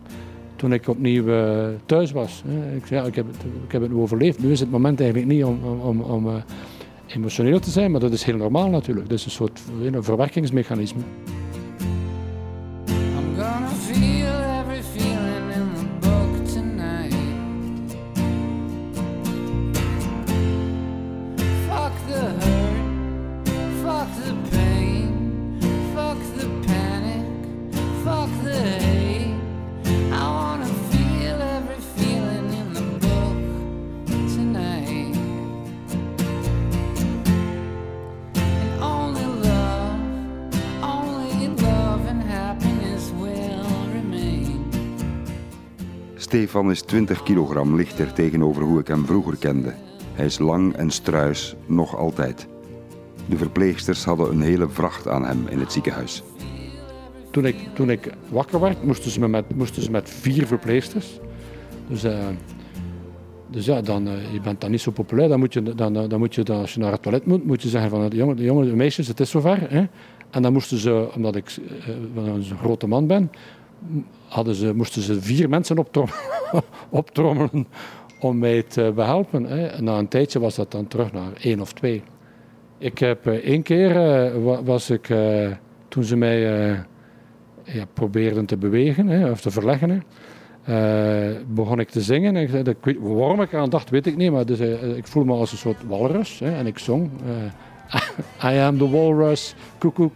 toen 0.56 0.72
ik 0.72 0.88
opnieuw 0.88 1.24
uh, 1.24 1.66
thuis 1.86 2.12
was. 2.12 2.42
Ik, 2.76 2.88
ja, 2.88 3.02
ik, 3.02 3.14
heb 3.14 3.26
het, 3.26 3.44
ik 3.64 3.72
heb 3.72 3.82
het 3.82 3.90
nu 3.90 3.96
overleefd. 3.96 4.42
Nu 4.42 4.50
is 4.50 4.60
het 4.60 4.70
moment 4.70 5.00
eigenlijk 5.00 5.30
niet 5.32 5.44
om, 5.44 5.58
om, 5.82 6.00
om, 6.00 6.42
emotioneel 7.06 7.60
te 7.60 7.70
zijn, 7.70 7.90
maar 7.90 8.00
dat 8.00 8.12
is 8.12 8.22
heel 8.22 8.36
normaal 8.36 8.68
natuurlijk. 8.68 9.08
Dat 9.08 9.18
is 9.18 9.24
een 9.24 9.30
soort 9.30 9.60
een 9.82 10.04
verwerkingsmechanisme. 10.04 11.02
Stefan 46.32 46.70
is 46.70 46.82
20 46.82 47.22
kilogram 47.22 47.76
lichter 47.76 48.12
tegenover 48.12 48.62
hoe 48.62 48.80
ik 48.80 48.86
hem 48.86 49.06
vroeger 49.06 49.36
kende. 49.36 49.74
Hij 50.12 50.24
is 50.24 50.38
lang 50.38 50.74
en 50.74 50.90
struis, 50.90 51.54
nog 51.66 51.96
altijd. 51.96 52.46
De 53.28 53.36
verpleegsters 53.36 54.04
hadden 54.04 54.30
een 54.30 54.40
hele 54.40 54.68
vracht 54.68 55.08
aan 55.08 55.24
hem 55.24 55.46
in 55.48 55.58
het 55.58 55.72
ziekenhuis. 55.72 56.22
Toen 57.30 57.46
ik, 57.46 57.56
toen 57.74 57.90
ik 57.90 58.12
wakker 58.28 58.60
werd, 58.60 58.84
moesten 58.84 59.10
ze, 59.10 59.20
me 59.20 59.28
met, 59.28 59.54
moesten 59.54 59.82
ze 59.82 59.90
met 59.90 60.10
vier 60.10 60.46
verpleegsters. 60.46 61.20
Dus, 61.88 62.04
uh, 62.04 62.18
dus 63.50 63.64
ja, 63.64 63.80
dan, 63.80 64.08
uh, 64.08 64.32
je 64.32 64.40
bent 64.40 64.60
dan 64.60 64.70
niet 64.70 64.80
zo 64.80 64.90
populair. 64.90 65.28
Dan 65.28 65.38
moet 65.38 65.52
je, 65.52 65.62
dan, 65.62 65.92
dan 65.92 66.18
moet 66.18 66.34
je 66.34 66.44
als 66.44 66.74
je 66.74 66.80
naar 66.80 66.92
het 66.92 67.02
toilet 67.02 67.26
moet, 67.26 67.44
moet 67.44 67.62
je 67.62 67.68
zeggen 67.68 67.90
van 67.90 68.08
de 68.08 68.16
jongen, 68.16 68.36
jongen 68.36 68.76
meisjes, 68.76 69.08
het 69.08 69.20
is 69.20 69.30
zover. 69.30 69.70
Hè? 69.70 69.84
En 70.30 70.42
dan 70.42 70.52
moesten 70.52 70.78
ze, 70.78 71.08
omdat 71.14 71.36
ik 71.36 71.56
uh, 72.16 72.26
een 72.26 72.58
grote 72.58 72.86
man 72.86 73.06
ben, 73.06 73.30
ze, 74.54 74.74
moesten 74.74 75.02
ze 75.02 75.22
vier 75.22 75.48
mensen 75.48 75.76
optrommelen, 76.90 77.66
om 78.20 78.38
mij 78.38 78.62
te 78.62 78.92
behelpen. 78.94 79.44
Hè. 79.44 79.82
Na 79.82 79.98
een 79.98 80.08
tijdje 80.08 80.40
was 80.40 80.54
dat 80.54 80.70
dan 80.70 80.86
terug 80.86 81.12
naar 81.12 81.32
één 81.40 81.60
of 81.60 81.72
twee. 81.72 82.02
Ik 82.78 82.98
heb 82.98 83.26
uh, 83.26 83.34
één 83.34 83.62
keer, 83.62 83.96
uh, 83.96 84.58
was 84.64 84.90
ik, 84.90 85.08
uh, 85.08 85.50
toen 85.88 86.04
ze 86.04 86.16
mij 86.16 86.40
ja, 87.64 87.84
probeerden 87.92 88.46
te 88.46 88.56
bewegen 88.56 89.06
hè, 89.06 89.30
of 89.30 89.40
te 89.40 89.50
verleggen, 89.50 90.04
begon 91.46 91.78
ik 91.78 91.88
te 91.88 92.00
zingen. 92.00 92.36
En 92.36 92.66
ik, 92.66 92.66
ik 92.84 92.98
waarom 93.00 93.42
ik 93.42 93.52
eraan 93.52 93.70
dacht, 93.70 93.90
weet 93.90 94.06
ik 94.06 94.16
niet. 94.16 94.32
Maar 94.32 94.46
dus, 94.46 94.60
ik 94.96 95.06
voel 95.06 95.24
me 95.24 95.32
als 95.32 95.52
een 95.52 95.58
soort 95.58 95.86
walrus. 95.86 96.38
Hè, 96.38 96.54
en 96.56 96.66
ik 96.66 96.78
zong. 96.78 97.10
I 98.50 98.58
am 98.58 98.78
the 98.78 98.90
walrus, 98.90 99.54
cuckoo, 99.78 100.10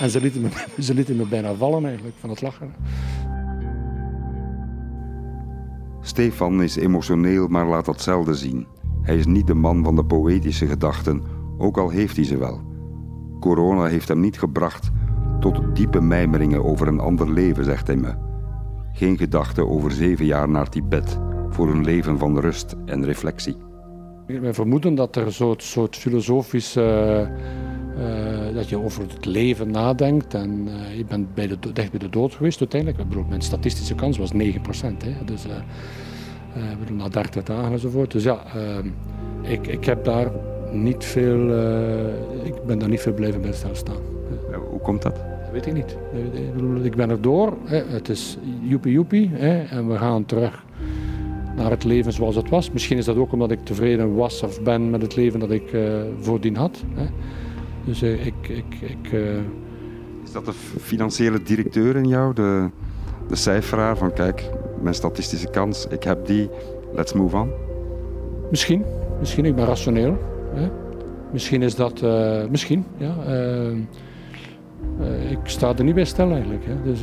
En 0.00 0.10
ze 0.10 0.20
lieten, 0.20 0.40
me, 0.40 0.48
ze 0.82 0.94
lieten 0.94 1.16
me 1.16 1.26
bijna 1.26 1.54
vallen 1.54 1.84
eigenlijk 1.84 2.16
van 2.18 2.30
het 2.30 2.42
lachen. 2.42 2.74
Stefan 6.00 6.62
is 6.62 6.76
emotioneel, 6.76 7.48
maar 7.48 7.66
laat 7.66 7.84
dat 7.84 8.00
zelden 8.00 8.36
zien. 8.36 8.66
Hij 9.02 9.16
is 9.16 9.26
niet 9.26 9.46
de 9.46 9.54
man 9.54 9.84
van 9.84 9.96
de 9.96 10.04
poëtische 10.04 10.66
gedachten, 10.66 11.22
ook 11.58 11.78
al 11.78 11.90
heeft 11.90 12.16
hij 12.16 12.24
ze 12.24 12.38
wel. 12.38 12.60
Corona 13.40 13.84
heeft 13.84 14.08
hem 14.08 14.20
niet 14.20 14.38
gebracht 14.38 14.90
tot 15.40 15.76
diepe 15.76 16.00
mijmeringen 16.00 16.64
over 16.64 16.88
een 16.88 17.00
ander 17.00 17.32
leven, 17.32 17.64
zegt 17.64 17.86
hij 17.86 17.96
me. 17.96 18.14
Geen 18.92 19.16
gedachte 19.16 19.66
over 19.66 19.90
zeven 19.90 20.24
jaar 20.24 20.48
naar 20.48 20.68
Tibet, 20.68 21.18
voor 21.50 21.70
een 21.70 21.84
leven 21.84 22.18
van 22.18 22.38
rust 22.38 22.76
en 22.84 23.04
reflectie. 23.04 23.56
Ik 24.26 24.54
vermoeden 24.54 24.94
dat 24.94 25.16
er 25.16 25.32
zo'n 25.32 25.54
soort 25.56 25.96
filosofische 25.96 26.80
uh, 27.30 27.63
dat 28.54 28.68
je 28.68 28.82
over 28.82 29.02
het 29.02 29.24
leven 29.24 29.70
nadenkt 29.70 30.34
en 30.34 30.68
uh, 30.68 30.96
je 30.96 31.04
bent 31.04 31.34
bij 31.34 31.46
de, 31.46 31.56
dicht 31.72 31.90
bij 31.90 31.98
de 31.98 32.08
dood 32.08 32.34
geweest 32.34 32.60
uiteindelijk. 32.60 33.00
Ik 33.00 33.08
bedoel, 33.08 33.24
mijn 33.28 33.40
statistische 33.40 33.94
kans 33.94 34.18
was 34.18 34.32
9%. 34.32 34.36
Hè, 34.36 35.24
dus 35.24 35.46
uh, 35.46 35.52
bedoel, 36.78 36.96
na 36.96 37.08
30 37.08 37.42
dagen 37.42 37.72
enzovoort. 37.72 38.10
Dus 38.10 38.22
ja, 38.22 38.42
ehm, 38.54 38.88
ik, 39.42 39.66
ik 39.66 39.84
heb 39.84 40.04
daar 40.04 40.30
niet 40.72 41.04
veel, 41.04 41.48
ik 42.42 42.64
ben 42.66 42.78
daar 42.78 42.88
niet 42.88 43.00
veel 43.00 43.14
blijven 43.14 43.40
bij. 43.40 43.52
Ja, 44.50 44.58
hoe 44.70 44.80
komt 44.80 45.02
dat? 45.02 45.14
Dat 45.14 45.52
weet 45.52 45.66
ik 45.66 45.72
niet. 45.72 45.96
Ik, 46.34 46.54
bedoel, 46.54 46.84
ik 46.84 46.96
ben 46.96 47.10
er 47.10 47.20
door. 47.20 47.56
Hè. 47.64 47.82
Het 47.86 48.08
is 48.08 48.38
joepie 48.62 48.92
joepie 48.92 49.30
hè, 49.32 49.62
en 49.62 49.88
we 49.88 49.98
gaan 49.98 50.24
terug 50.24 50.64
naar 51.56 51.70
het 51.70 51.84
leven 51.84 52.12
zoals 52.12 52.36
het 52.36 52.48
was. 52.48 52.70
Misschien 52.70 52.98
is 52.98 53.04
dat 53.04 53.16
ook 53.16 53.32
omdat 53.32 53.50
ik 53.50 53.64
tevreden 53.64 54.14
was 54.14 54.42
of 54.42 54.62
ben 54.62 54.90
met 54.90 55.02
het 55.02 55.16
leven 55.16 55.40
dat 55.40 55.50
ik 55.50 55.76
voordien 56.20 56.56
had. 56.56 56.82
Hè. 56.94 57.06
Dus 57.84 58.02
uh, 58.02 58.26
ik... 58.26 58.34
ik, 58.48 58.80
ik 58.80 59.12
uh... 59.12 59.36
Is 60.24 60.32
dat 60.32 60.44
de 60.44 60.52
financiële 60.80 61.42
directeur 61.42 61.96
in 61.96 62.08
jou, 62.08 62.34
de, 62.34 62.68
de 63.28 63.36
cijferaar 63.36 63.96
van 63.96 64.12
kijk, 64.12 64.50
mijn 64.82 64.94
statistische 64.94 65.50
kans, 65.50 65.86
ik 65.86 66.02
heb 66.02 66.26
die, 66.26 66.48
let's 66.94 67.12
move 67.12 67.36
on? 67.36 67.50
Misschien, 68.50 68.84
misschien, 69.18 69.44
ik 69.44 69.54
ben 69.54 69.64
rationeel. 69.64 70.18
Hè? 70.54 70.68
Misschien 71.32 71.62
is 71.62 71.74
dat, 71.74 72.02
uh, 72.02 72.44
misschien, 72.50 72.84
ja. 72.96 73.14
ik 75.30 75.38
sta 75.42 75.76
er 75.76 75.84
niet 75.84 75.94
bij 75.94 76.04
stil 76.04 76.30
eigenlijk. 76.30 76.64
Hè. 76.64 76.82
Dus, 76.82 77.02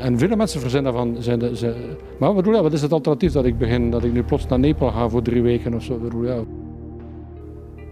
en 0.00 0.18
veel 0.18 0.36
mensen 0.36 0.60
verzinnen 0.60 0.92
daarvan. 0.92 1.22
Zijn 1.22 1.38
de, 1.38 1.56
zijn, 1.56 1.74
maar 2.18 2.28
wat, 2.28 2.36
bedoel, 2.36 2.54
ja, 2.54 2.62
wat 2.62 2.72
is 2.72 2.82
het 2.82 2.92
alternatief 2.92 3.32
dat 3.32 3.44
ik 3.44 3.58
begin, 3.58 3.90
dat 3.90 4.04
ik 4.04 4.12
nu 4.12 4.22
plots 4.22 4.46
naar 4.46 4.58
Nepal 4.58 4.90
ga 4.90 5.08
voor 5.08 5.22
drie 5.22 5.42
weken 5.42 5.74
of 5.74 5.82
zo? 5.82 5.98
Bedoel, 5.98 6.24
ja. 6.24 6.38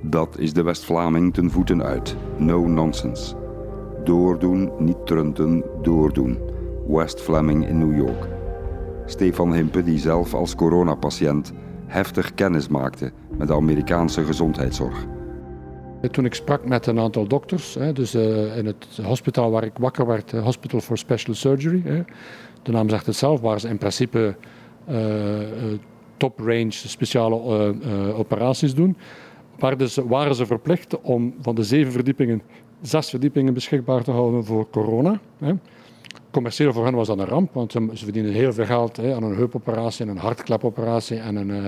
Dat 0.06 0.38
is 0.38 0.52
de 0.52 0.62
West-Vlaming 0.62 1.34
ten 1.34 1.50
voeten 1.50 1.82
uit. 1.82 2.16
No 2.38 2.66
nonsense. 2.66 3.34
Doordoen, 4.04 4.70
niet 4.78 5.06
trunten, 5.06 5.64
doordoen. 5.82 6.38
West 6.86 7.20
Fleming 7.20 7.68
in 7.68 7.78
New 7.78 7.96
York. 7.96 8.28
Stefan 9.06 9.52
Himpe, 9.54 9.82
die 9.82 9.98
zelf 9.98 10.34
als 10.34 10.54
coronapatiënt 10.54 11.52
heftig 11.86 12.34
kennis 12.34 12.68
maakte 12.68 13.12
met 13.38 13.48
de 13.48 13.54
Amerikaanse 13.54 14.24
gezondheidszorg. 14.24 15.06
Toen 16.10 16.24
ik 16.24 16.34
sprak 16.34 16.66
met 16.66 16.86
een 16.86 16.98
aantal 16.98 17.26
dokters, 17.26 17.78
dus 17.92 18.14
eh, 18.14 18.56
in 18.56 18.66
het 18.66 18.86
hospitaal 19.02 19.50
waar 19.50 19.64
ik 19.64 19.78
wakker 19.78 20.06
werd, 20.06 20.30
Hospital 20.30 20.80
for 20.80 20.98
Special 20.98 21.34
Surgery, 21.34 22.04
de 22.62 22.72
naam 22.72 22.88
zegt 22.88 23.06
het 23.06 23.16
zelf, 23.16 23.40
waar 23.40 23.60
ze 23.60 23.68
in 23.68 23.78
principe 23.78 24.36
uh, 24.90 24.96
top 26.16 26.38
range 26.38 26.70
speciale 26.70 27.36
operaties 28.14 28.74
doen 28.74 28.96
waren 29.58 29.90
ze, 29.90 30.08
waren 30.08 30.34
ze 30.34 30.46
verplicht 30.46 31.00
om 31.00 31.34
van 31.40 31.54
de 31.54 31.64
zeven 31.64 31.92
verdiepingen 31.92 32.42
zes 32.86 33.10
verdiepingen 33.10 33.54
beschikbaar 33.54 34.02
te 34.02 34.10
houden 34.10 34.44
voor 34.44 34.70
corona. 34.70 35.20
Hè. 35.38 35.52
Commercieel 36.30 36.72
voor 36.72 36.84
hen 36.84 36.94
was 36.94 37.06
dat 37.06 37.18
een 37.18 37.26
ramp, 37.26 37.52
want 37.52 37.72
ze, 37.72 37.88
verdienen 37.94 38.32
heel 38.32 38.52
veel 38.52 38.64
geld 38.64 38.96
hè, 38.96 39.14
aan 39.14 39.22
een 39.22 39.34
heupoperatie, 39.34 40.06
een 40.06 40.16
hartklepoperatie 40.16 41.18
en 41.18 41.36
een, 41.36 41.48
uh, 41.48 41.66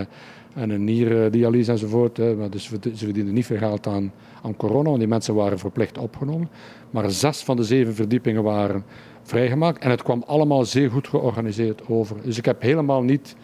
en 0.55 0.71
een 0.71 0.85
nierdialyse 0.85 1.71
enzovoort. 1.71 2.17
Hè. 2.17 2.49
Dus 2.49 2.71
ze 2.95 3.05
verdienen 3.05 3.35
niet 3.35 3.47
veel 3.47 3.59
geld 3.59 3.87
aan, 3.87 4.13
aan 4.43 4.57
corona, 4.57 4.89
want 4.89 4.99
die 4.99 5.09
mensen 5.09 5.35
waren 5.35 5.59
verplicht 5.59 5.99
opgenomen. 5.99 6.49
Maar 6.91 7.11
zes 7.11 7.43
van 7.43 7.57
de 7.57 7.65
zeven 7.65 7.95
verdiepingen 7.95 8.43
waren 8.43 8.85
vrijgemaakt 9.23 9.83
en 9.83 9.91
het 9.91 10.03
kwam 10.03 10.23
allemaal 10.27 10.65
zeer 10.65 10.91
goed 10.91 11.09
georganiseerd 11.09 11.89
over. 11.89 12.17
Dus 12.23 12.39
ik 12.39 12.45
heb 12.45 12.63
helemaal 12.63 13.03
niet 13.03 13.37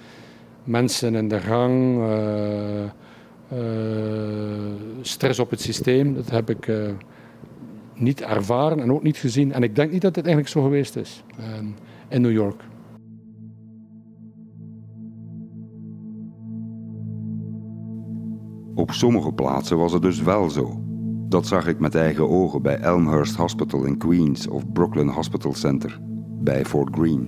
mensen 0.65 1.15
in 1.15 1.29
de 1.29 1.41
gang. 1.41 2.03
Eh, 2.03 3.02
stress 5.01 5.39
op 5.39 5.51
het 5.51 5.61
systeem, 5.61 6.15
dat 6.15 6.31
heb 6.31 6.51
ik 6.51 6.67
eh, 6.67 6.91
niet 7.95 8.23
ervaren 8.23 8.81
en 8.81 8.93
ook 8.93 9.03
niet 9.03 9.17
gezien. 9.17 9.53
En 9.53 9.63
ik 9.63 9.75
denk 9.75 9.93
niet 9.93 10.03
dat 10.03 10.17
het 10.17 10.25
eigenlijk 10.25 10.55
zo 10.55 10.63
geweest 10.63 10.97
is 10.97 11.25
ehm, 11.39 11.67
in 12.09 12.21
New 12.21 12.33
York. 12.33 12.63
Op 18.75 18.91
sommige 18.91 19.33
plaatsen 19.33 19.79
was 19.79 19.93
het 19.93 20.03
dus 20.03 20.23
wel 20.23 20.51
zo. 20.51 20.83
Dat 21.29 21.47
zag 21.47 21.67
ik 21.67 21.79
met 21.79 21.95
eigen 21.95 22.29
ogen 22.29 22.63
bij 22.63 22.79
Elmhurst 22.79 23.37
Hospital 23.37 23.85
in 23.85 23.99
Queens 23.99 24.49
of 24.49 24.73
Brooklyn 24.73 25.09
Hospital 25.09 25.55
Center 25.55 25.99
bij 26.41 26.65
Fort 26.65 26.95
Greene. 26.95 27.27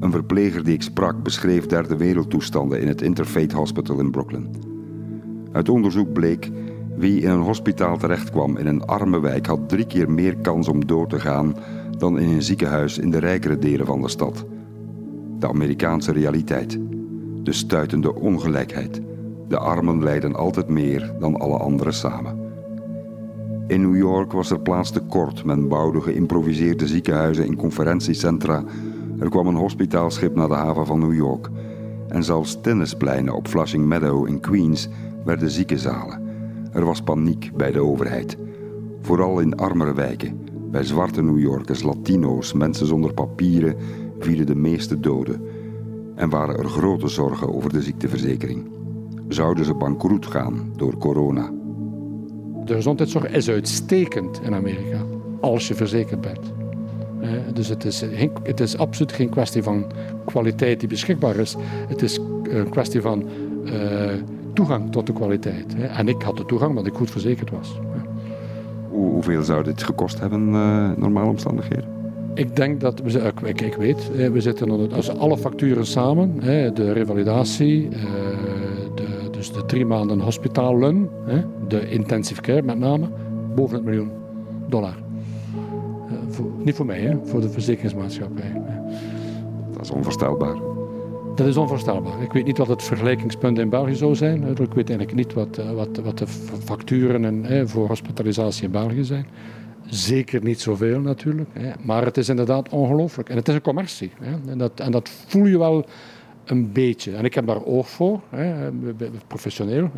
Een 0.00 0.10
verpleger 0.10 0.64
die 0.64 0.74
ik 0.74 0.82
sprak 0.82 1.22
beschreef 1.22 1.66
derde 1.66 1.96
wereldtoestanden 1.96 2.80
in 2.80 2.88
het 2.88 3.02
Interfaith 3.02 3.52
Hospital 3.52 3.98
in 3.98 4.10
Brooklyn. 4.10 4.71
Uit 5.52 5.68
onderzoek 5.68 6.12
bleek 6.12 6.50
wie 6.96 7.20
in 7.20 7.30
een 7.30 7.40
hospitaal 7.40 7.98
terechtkwam 7.98 8.56
in 8.56 8.66
een 8.66 8.84
arme 8.84 9.20
wijk 9.20 9.46
had 9.46 9.68
drie 9.68 9.86
keer 9.86 10.10
meer 10.10 10.36
kans 10.36 10.68
om 10.68 10.86
dood 10.86 11.10
te 11.10 11.20
gaan 11.20 11.56
dan 11.98 12.18
in 12.18 12.28
een 12.28 12.42
ziekenhuis 12.42 12.98
in 12.98 13.10
de 13.10 13.18
rijkere 13.18 13.58
delen 13.58 13.86
van 13.86 14.02
de 14.02 14.08
stad. 14.08 14.44
De 15.38 15.48
Amerikaanse 15.48 16.12
realiteit. 16.12 16.78
De 17.42 17.52
stuitende 17.52 18.14
ongelijkheid. 18.14 19.00
De 19.48 19.58
armen 19.58 20.02
lijden 20.02 20.34
altijd 20.34 20.68
meer 20.68 21.14
dan 21.18 21.40
alle 21.40 21.56
anderen 21.56 21.94
samen. 21.94 22.38
In 23.66 23.80
New 23.80 23.96
York 23.96 24.32
was 24.32 24.50
er 24.50 24.60
plaats 24.60 24.90
tekort. 24.90 25.44
Men 25.44 25.68
bouwde 25.68 26.00
geïmproviseerde 26.00 26.86
ziekenhuizen 26.86 27.46
in 27.46 27.56
conferentiecentra. 27.56 28.64
Er 29.18 29.28
kwam 29.28 29.46
een 29.46 29.54
hospitaalschip 29.54 30.34
naar 30.34 30.48
de 30.48 30.54
haven 30.54 30.86
van 30.86 30.98
New 30.98 31.14
York. 31.14 31.48
En 32.08 32.24
zelfs 32.24 32.60
tennispleinen 32.60 33.34
op 33.34 33.48
Flushing 33.48 33.86
Meadow 33.86 34.28
in 34.28 34.40
Queens 34.40 34.88
werden 35.24 35.50
ziekenzalen. 35.50 36.20
Er 36.72 36.84
was 36.84 37.00
paniek 37.00 37.50
bij 37.56 37.72
de 37.72 37.80
overheid. 37.80 38.36
Vooral 39.00 39.40
in 39.40 39.56
armere 39.56 39.94
wijken, 39.94 40.38
bij 40.70 40.84
zwarte 40.84 41.22
New 41.22 41.38
Yorkers, 41.38 41.82
Latino's, 41.82 42.52
mensen 42.52 42.86
zonder 42.86 43.14
papieren, 43.14 43.76
vielen 44.18 44.46
de 44.46 44.54
meeste 44.54 45.00
doden. 45.00 45.42
En 46.14 46.28
waren 46.28 46.58
er 46.58 46.68
grote 46.68 47.08
zorgen 47.08 47.54
over 47.54 47.72
de 47.72 47.82
ziekteverzekering. 47.82 48.70
Zouden 49.28 49.64
ze 49.64 49.74
bankroet 49.74 50.26
gaan 50.26 50.72
door 50.76 50.98
corona? 50.98 51.50
De 52.64 52.74
gezondheidszorg 52.74 53.28
is 53.28 53.48
uitstekend 53.48 54.40
in 54.42 54.54
Amerika, 54.54 55.04
als 55.40 55.68
je 55.68 55.74
verzekerd 55.74 56.20
bent. 56.20 56.52
Dus 57.54 57.68
het 57.68 57.84
is, 57.84 58.04
het 58.42 58.60
is 58.60 58.78
absoluut 58.78 59.12
geen 59.12 59.28
kwestie 59.28 59.62
van 59.62 59.86
kwaliteit 60.24 60.80
die 60.80 60.88
beschikbaar 60.88 61.36
is. 61.36 61.56
Het 61.88 62.02
is 62.02 62.18
een 62.42 62.68
kwestie 62.68 63.00
van 63.00 63.24
uh, 63.64 63.72
toegang 64.52 64.92
tot 64.92 65.06
de 65.06 65.12
kwaliteit. 65.12 65.74
En 65.74 66.08
ik 66.08 66.22
had 66.22 66.36
de 66.36 66.44
toegang 66.44 66.70
omdat 66.70 66.86
ik 66.86 66.94
goed 66.94 67.10
verzekerd 67.10 67.50
was. 67.50 67.78
Hoeveel 68.88 69.42
zou 69.42 69.64
dit 69.64 69.82
gekost 69.82 70.20
hebben, 70.20 70.48
uh, 70.48 70.90
normale 70.96 71.28
omstandigheden? 71.28 71.84
Ik 72.34 72.56
denk 72.56 72.80
dat, 72.80 73.00
we, 73.00 73.32
ik, 73.44 73.60
ik 73.60 73.74
weet, 73.74 74.10
we 74.32 74.40
zitten 74.40 74.92
als 74.92 75.16
alle 75.16 75.38
facturen 75.38 75.86
samen, 75.86 76.40
de 76.74 76.92
revalidatie, 76.92 77.88
eh, 77.88 78.00
de, 78.94 79.04
dus 79.30 79.52
de 79.52 79.64
drie 79.64 79.84
maanden 79.84 80.20
hospitalen, 80.20 81.10
de 81.68 81.88
intensive 81.90 82.40
care 82.40 82.62
met 82.62 82.78
name, 82.78 83.08
boven 83.54 83.76
het 83.76 83.84
miljoen 83.84 84.10
dollar. 84.68 84.96
Eh, 86.08 86.44
niet 86.64 86.74
voor 86.74 86.86
mij, 86.86 87.00
hè, 87.00 87.16
voor 87.24 87.40
de 87.40 87.48
verzekeringsmaatschappij. 87.48 88.62
Dat 89.72 89.82
is 89.82 89.90
onvoorstelbaar. 89.90 90.71
Dat 91.34 91.46
is 91.46 91.56
onvoorstelbaar. 91.56 92.22
Ik 92.22 92.32
weet 92.32 92.44
niet 92.44 92.58
wat 92.58 92.68
het 92.68 92.82
vergelijkingspunt 92.82 93.58
in 93.58 93.68
België 93.68 93.94
zou 93.94 94.14
zijn. 94.14 94.46
Ik 94.46 94.56
weet 94.56 94.88
eigenlijk 94.88 95.14
niet 95.14 95.32
wat, 95.32 95.58
eh, 95.58 95.70
wat, 95.70 95.96
wat 95.96 96.18
de 96.18 96.26
facturen 96.64 97.44
en, 97.44 97.68
voor 97.68 97.86
hospitalisatie 97.86 98.64
in 98.64 98.70
België 98.70 99.04
zijn. 99.04 99.26
Zeker 99.86 100.42
niet 100.42 100.60
zoveel 100.60 101.00
natuurlijk. 101.00 101.48
Maar 101.82 102.04
het 102.04 102.16
is 102.16 102.28
inderdaad 102.28 102.68
ongelooflijk. 102.68 103.28
En 103.28 103.36
het 103.36 103.48
is 103.48 103.54
een 103.54 103.60
commercie. 103.60 104.10
En, 104.46 104.58
dat, 104.58 104.80
en 104.80 104.90
dat 104.90 105.08
voel 105.26 105.46
je 105.46 105.58
wel 105.58 105.84
een 106.44 106.72
beetje. 106.72 107.16
En 107.16 107.24
ik 107.24 107.34
heb 107.34 107.46
daar 107.46 107.64
oog 107.64 107.88
voor, 107.90 108.20
professioneel. 109.26 109.90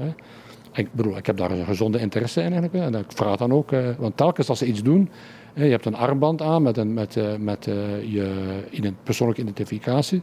Ik 0.72 0.88
bedoel, 0.92 1.16
ik 1.16 1.26
heb 1.26 1.36
daar 1.36 1.50
een 1.50 1.64
gezonde 1.64 1.98
interesse 1.98 2.42
in 2.42 2.52
eigenlijk. 2.52 2.84
En 2.84 3.00
ik 3.00 3.12
vraag 3.14 3.36
dan 3.36 3.52
ook, 3.52 3.70
want 3.98 4.16
telkens 4.16 4.48
als 4.48 4.58
ze 4.58 4.66
iets 4.66 4.82
doen, 4.82 5.08
je 5.54 5.62
hebt 5.62 5.86
een 5.86 5.96
armband 5.96 6.42
aan 6.42 6.62
met, 6.62 6.76
een, 6.76 6.94
met, 6.94 7.16
met 7.38 7.64
je 8.06 8.92
persoonlijke 9.02 9.42
identificatie. 9.42 10.22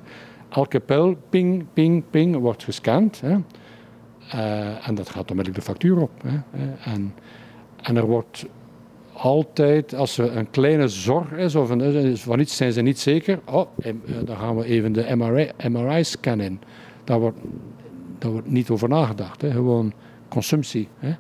Elke 0.52 0.80
pijl, 0.80 1.18
ping, 1.30 1.66
ping, 1.74 2.04
ping, 2.10 2.36
wordt 2.36 2.64
gescand. 2.64 3.22
Hè. 3.22 3.38
en 4.82 4.96
dat 4.96 5.10
gaat 5.10 5.30
onmiddellijk 5.30 5.66
de 5.66 5.72
factuur 5.72 6.02
op. 6.02 6.12
Hè. 6.24 6.40
En, 6.84 7.14
en 7.82 7.96
er 7.96 8.06
wordt 8.06 8.46
altijd, 9.14 9.96
als 9.96 10.18
er 10.18 10.38
een 10.38 10.50
kleine 10.50 10.88
zorg 10.88 11.32
is 11.32 11.56
of 11.56 11.70
een, 11.70 12.18
van 12.18 12.40
iets 12.40 12.56
zijn 12.56 12.74
ze 12.74 12.82
niet 12.82 13.00
zeker, 13.00 13.40
oh, 13.46 13.68
eh, 13.78 13.94
dan 14.26 14.38
gaan 14.38 14.56
we 14.56 14.66
even 14.66 14.92
de 14.92 15.16
MRI, 15.16 15.52
MRI 15.70 16.04
scannen. 16.04 16.62
Daar 17.04 17.20
wordt, 17.20 17.38
daar 18.18 18.32
wordt 18.32 18.50
niet 18.50 18.70
over 18.70 18.90
nagedacht. 18.90 19.42
Hè. 19.42 19.52
Gewoon 19.52 19.94
consumptie. 20.28 20.88
Hè. 20.98 21.16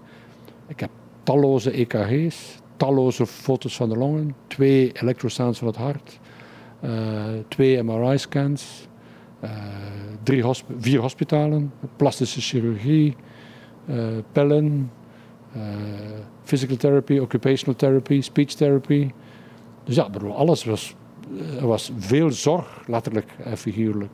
Ik 0.67 0.79
heb 0.79 0.89
talloze 1.23 1.71
EKG's, 1.71 2.59
talloze 2.77 3.25
foto's 3.25 3.75
van 3.75 3.89
de 3.89 3.97
longen, 3.97 4.35
twee 4.47 4.91
elektrosounds 4.91 5.59
van 5.59 5.67
het 5.67 5.77
hart, 5.77 6.19
uh, 6.83 6.91
twee 7.47 7.83
MRI-scans, 7.83 8.81
eh, 8.81 8.90
drie 10.23 10.41
hosp 10.43 10.65
vier 10.79 10.99
hospitalen, 10.99 11.71
plastische 11.95 12.41
chirurgie, 12.41 13.15
uh, 13.89 14.21
pillen, 14.31 14.91
uh, 15.55 15.63
physical 16.43 16.77
therapy, 16.77 17.19
occupational 17.19 17.75
therapy, 17.75 18.21
speech 18.21 18.53
therapy. 18.53 19.11
Dus 19.83 19.95
ja, 19.95 20.09
bedoel, 20.09 20.35
alles 20.35 20.63
was, 20.63 20.95
er 21.59 21.67
was 21.67 21.91
veel 21.97 22.31
zorg, 22.31 22.83
letterlijk 22.87 23.31
en 23.43 23.57
figuurlijk. 23.57 24.11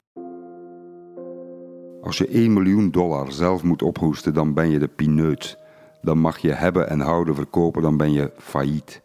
Als 2.01 2.17
je 2.17 2.27
1 2.27 2.53
miljoen 2.53 2.91
dollar 2.91 3.31
zelf 3.31 3.63
moet 3.63 3.81
ophoesten, 3.81 4.33
dan 4.33 4.53
ben 4.53 4.69
je 4.69 4.79
de 4.79 4.87
pineut. 4.87 5.57
Dan 6.01 6.17
mag 6.17 6.37
je 6.37 6.51
hebben 6.51 6.89
en 6.89 6.99
houden 6.99 7.35
verkopen, 7.35 7.81
dan 7.81 7.97
ben 7.97 8.11
je 8.11 8.31
failliet. 8.37 9.01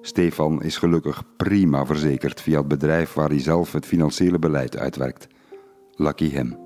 Stefan 0.00 0.62
is 0.62 0.76
gelukkig 0.76 1.22
prima 1.36 1.86
verzekerd 1.86 2.40
via 2.40 2.58
het 2.58 2.68
bedrijf 2.68 3.12
waar 3.12 3.28
hij 3.28 3.40
zelf 3.40 3.72
het 3.72 3.86
financiële 3.86 4.38
beleid 4.38 4.76
uitwerkt. 4.76 5.26
Lucky 6.02 6.28
him. 6.28 6.56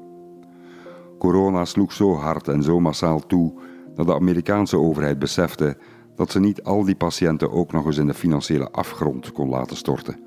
Corona 1.18 1.64
sloeg 1.64 1.92
zo 1.92 2.14
hard 2.14 2.49
en 2.49 2.62
zo 2.62 2.81
massaal 2.81 3.27
toe 3.27 3.53
dat 3.94 4.07
de 4.07 4.14
Amerikaanse 4.14 4.79
overheid 4.79 5.18
besefte 5.18 5.77
dat 6.14 6.31
ze 6.31 6.40
niet 6.40 6.62
al 6.62 6.85
die 6.85 6.96
patiënten 6.96 7.51
ook 7.51 7.72
nog 7.72 7.87
eens 7.87 7.99
in 7.99 8.07
de 8.07 8.14
financiële 8.14 8.70
afgrond 8.70 9.33
kon 9.33 9.49
laten 9.49 9.77
storten. 9.77 10.20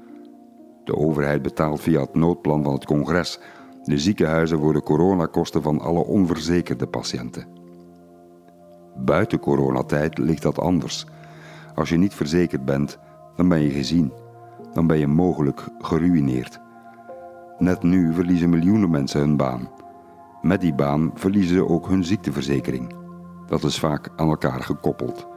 De 0.83 0.95
overheid 0.95 1.41
betaalt 1.41 1.81
via 1.81 1.99
het 1.99 2.15
noodplan 2.15 2.63
van 2.63 2.73
het 2.73 2.85
congres 2.85 3.39
de 3.83 3.97
ziekenhuizen 3.97 4.59
voor 4.59 4.73
de 4.73 4.81
coronakosten 4.81 5.61
van 5.61 5.79
alle 5.79 6.03
onverzekerde 6.03 6.87
patiënten. 6.87 7.47
Buiten 8.95 9.39
coronatijd 9.39 10.17
ligt 10.17 10.41
dat 10.41 10.59
anders. 10.59 11.05
Als 11.75 11.89
je 11.89 11.97
niet 11.97 12.13
verzekerd 12.13 12.65
bent, 12.65 12.99
dan 13.35 13.49
ben 13.49 13.61
je 13.61 13.69
gezien. 13.69 14.13
Dan 14.73 14.87
ben 14.87 14.97
je 14.97 15.07
mogelijk 15.07 15.67
geruineerd. 15.79 16.59
Net 17.59 17.83
nu 17.83 18.13
verliezen 18.13 18.49
miljoenen 18.49 18.89
mensen 18.89 19.19
hun 19.19 19.37
baan. 19.37 19.69
Met 20.41 20.61
die 20.61 20.73
baan 20.73 21.11
verliezen 21.13 21.55
ze 21.55 21.67
ook 21.67 21.87
hun 21.87 22.03
ziekteverzekering. 22.03 22.93
Dat 23.47 23.63
is 23.63 23.79
vaak 23.79 24.09
aan 24.15 24.29
elkaar 24.29 24.61
gekoppeld. 24.61 25.27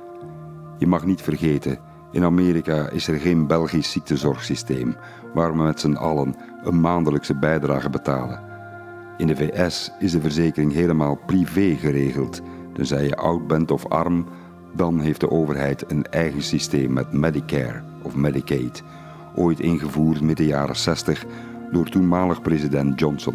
Je 0.78 0.86
mag 0.86 1.04
niet 1.06 1.22
vergeten, 1.22 1.78
in 2.12 2.24
Amerika 2.24 2.88
is 2.88 3.08
er 3.08 3.18
geen 3.18 3.46
Belgisch 3.46 3.90
ziektezorgsysteem 3.90 4.96
waar 5.34 5.56
we 5.56 5.62
met 5.62 5.80
z'n 5.80 5.92
allen 5.94 6.34
een 6.62 6.80
maandelijkse 6.80 7.38
bijdrage 7.38 7.90
betalen. 7.90 8.40
In 9.16 9.26
de 9.26 9.36
VS 9.36 9.92
is 9.98 10.12
de 10.12 10.20
verzekering 10.20 10.72
helemaal 10.72 11.18
privé 11.26 11.74
geregeld. 11.74 12.40
Tenzij 12.72 13.04
je 13.04 13.16
oud 13.16 13.46
bent 13.46 13.70
of 13.70 13.86
arm, 13.86 14.26
dan 14.74 15.00
heeft 15.00 15.20
de 15.20 15.30
overheid 15.30 15.90
een 15.90 16.06
eigen 16.06 16.42
systeem 16.42 16.92
met 16.92 17.12
Medicare 17.12 17.82
of 18.02 18.14
Medicaid, 18.14 18.82
ooit 19.34 19.60
ingevoerd 19.60 20.20
midden 20.20 20.46
jaren 20.46 20.76
60 20.76 21.24
door 21.72 21.88
toenmalig 21.88 22.42
president 22.42 22.98
Johnson. 22.98 23.34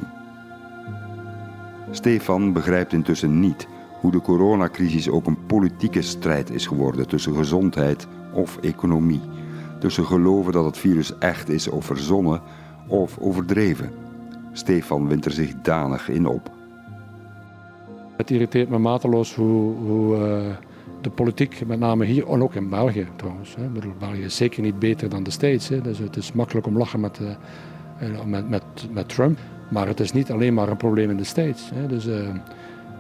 Stefan 1.92 2.54
begrijpt 2.54 2.94
intussen 2.94 3.40
niet 3.40 3.68
hoe 4.00 4.12
de 4.12 4.22
coronacrisis 4.22 5.10
ook 5.10 5.28
een 5.28 5.46
politieke 5.46 6.02
strijd 6.02 6.52
is 6.52 6.66
geworden 6.66 7.08
tussen 7.08 7.36
gezondheid 7.36 8.08
of 8.34 8.58
economie. 8.58 9.22
Tussen 9.80 10.06
geloven 10.06 10.52
dat 10.54 10.66
het 10.66 10.78
virus 10.78 11.18
echt 11.18 11.50
is 11.50 11.68
of 11.68 11.86
verzonnen 11.86 12.42
of 12.88 13.18
overdreven. 13.18 13.92
Stefan 14.52 15.08
wint 15.08 15.26
er 15.26 15.32
zich 15.32 15.54
danig 15.62 16.10
in 16.10 16.28
op. 16.28 16.52
Het 18.18 18.32
irriteert 18.32 18.70
me 18.70 18.78
mateloos 18.78 19.36
hoe, 19.36 19.76
hoe 19.76 20.16
uh, 20.16 20.56
de 21.02 21.10
politiek, 21.10 21.68
met 21.68 21.80
name 21.80 22.06
hier 22.06 22.28
en 22.28 22.44
ook 22.44 22.56
in 22.56 22.70
België 22.70 23.08
trouwens. 23.16 23.56
Hè. 23.56 23.68
België 24.00 24.24
is 24.24 24.36
zeker 24.36 24.62
niet 24.62 24.80
beter 24.80 25.10
dan 25.10 25.24
de 25.24 25.32
States. 25.32 25.68
Hè. 25.68 25.82
Dus 25.82 25.98
het 25.98 26.18
is 26.18 26.32
makkelijk 26.32 26.68
om 26.68 26.78
lachen 26.78 27.00
met, 27.00 27.20
uh, 27.22 27.30
met, 28.26 28.50
met, 28.50 28.64
met 28.92 29.10
Trump. 29.10 29.40
Maar 29.70 29.88
het 29.88 30.00
is 30.00 30.12
niet 30.12 30.32
alleen 30.32 30.54
maar 30.54 30.70
een 30.70 30.78
probleem 30.78 31.10
in 31.10 31.18
de 31.18 31.24
States. 31.24 31.72
Hè. 31.74 31.88
Dus, 31.88 32.08
uh, 32.08 32.30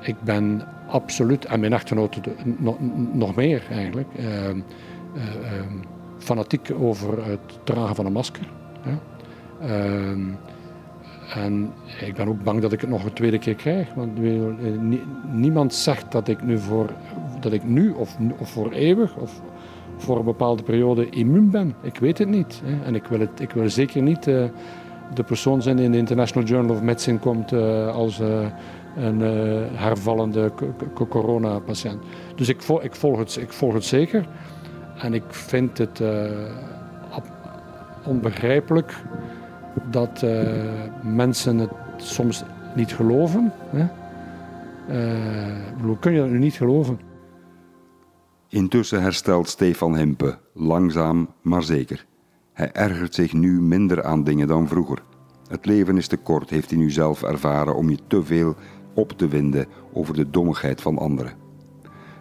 ik 0.02 0.16
ben 0.22 0.62
absoluut, 0.88 1.46
en 1.46 1.60
mijn 1.60 1.74
echtgenoten 1.74 2.22
nog, 3.12 3.36
meer 3.36 3.64
eigenlijk, 3.72 4.08
uh, 4.20 4.26
fanatiek 6.18 6.72
over 6.80 7.26
het 7.26 7.60
dragen 7.64 7.96
van 7.96 8.06
een 8.06 8.12
masker. 8.12 8.48
Ehm, 9.62 10.22
en 11.34 11.74
ik 12.06 12.16
ben 12.16 12.28
ook 12.28 12.44
bang 12.44 12.62
dat 12.62 12.72
ik 12.74 12.82
het 12.82 12.90
nog 12.90 13.04
een 13.04 13.14
tweede 13.14 13.40
keer 13.40 13.56
krijg. 13.56 13.94
Want 13.94 14.20
eh, 14.20 14.32
niemand 15.32 15.74
zegt 15.74 16.12
dat 16.12 16.28
ik 16.28 16.44
nu 16.44 16.60
voor, 16.60 16.90
dat 17.40 17.54
ik 17.54 17.64
nu 17.64 17.92
of, 17.92 18.18
of 18.38 18.50
voor 18.50 18.72
eeuwig 18.72 19.16
of 19.16 19.42
voor 19.98 20.18
een 20.18 20.26
bepaalde 20.26 20.64
periode 20.64 21.10
immuun 21.10 21.50
ben. 21.50 21.76
Ik 21.82 21.98
weet 21.98 22.18
het 22.18 22.28
niet. 22.28 22.62
Hè. 22.66 22.84
En 22.86 22.96
ik 22.96 23.06
wil, 23.06 23.20
het, 23.20 23.40
ik 23.40 23.52
wil 23.52 23.70
zeker 23.70 24.02
niet 24.02 24.28
de 25.14 25.24
persoon 25.24 25.62
zijn 25.62 25.80
in 25.80 25.92
de 25.92 25.98
International 25.98 26.48
Journal 26.48 26.76
of 26.76 26.82
Medicine 26.82 27.20
komt 27.20 27.52
uh, 27.52 27.88
als 27.96 28.20
een 28.96 29.20
uh, 29.20 29.62
hervallende 29.74 30.52
coronapatiënt. 31.10 32.04
Dus 32.36 32.50
ik, 32.50 32.64
ik, 32.82 32.96
volg 32.96 33.18
het, 33.18 33.36
ik 33.36 33.54
volg 33.54 33.74
het 33.74 33.86
zeker. 33.86 34.28
En 34.98 35.14
ik 35.14 35.24
vind 35.28 35.78
het 35.78 36.02
onbegrijpelijk 38.06 38.96
dat 39.92 40.26
mensen 41.04 41.58
het 41.58 41.72
soms 41.98 42.44
niet 42.76 42.94
geloven. 42.94 43.52
Hè? 43.70 43.86
hoe 45.82 46.00
kun 46.00 46.14
je 46.14 46.20
dat 46.20 46.30
nu 46.30 46.38
niet 46.38 46.54
geloven? 46.54 47.00
Intussen 48.50 49.02
herstelt 49.02 49.48
Stefan 49.48 49.96
Himpe, 49.96 50.38
langzaam 50.54 51.30
maar 51.42 51.64
zeker. 51.64 52.06
Hij 52.58 52.72
ergert 52.72 53.16
zich 53.16 53.34
nu 53.34 53.62
minder 53.62 54.04
aan 54.04 54.24
dingen 54.24 54.48
dan 54.48 54.68
vroeger. 54.68 55.04
Het 55.48 55.66
leven 55.66 55.98
is 55.98 56.08
te 56.08 56.18
kort, 56.18 56.50
heeft 56.50 56.70
hij 56.70 56.80
nu 56.80 56.92
zelf 56.92 57.24
ervaren, 57.24 57.76
om 57.76 57.90
je 57.90 57.98
te 58.08 58.24
veel 58.24 58.56
op 58.94 59.12
te 59.12 59.28
winden 59.28 59.66
over 59.94 60.14
de 60.14 60.30
dommigheid 60.30 60.82
van 60.82 60.98
anderen. 60.98 61.34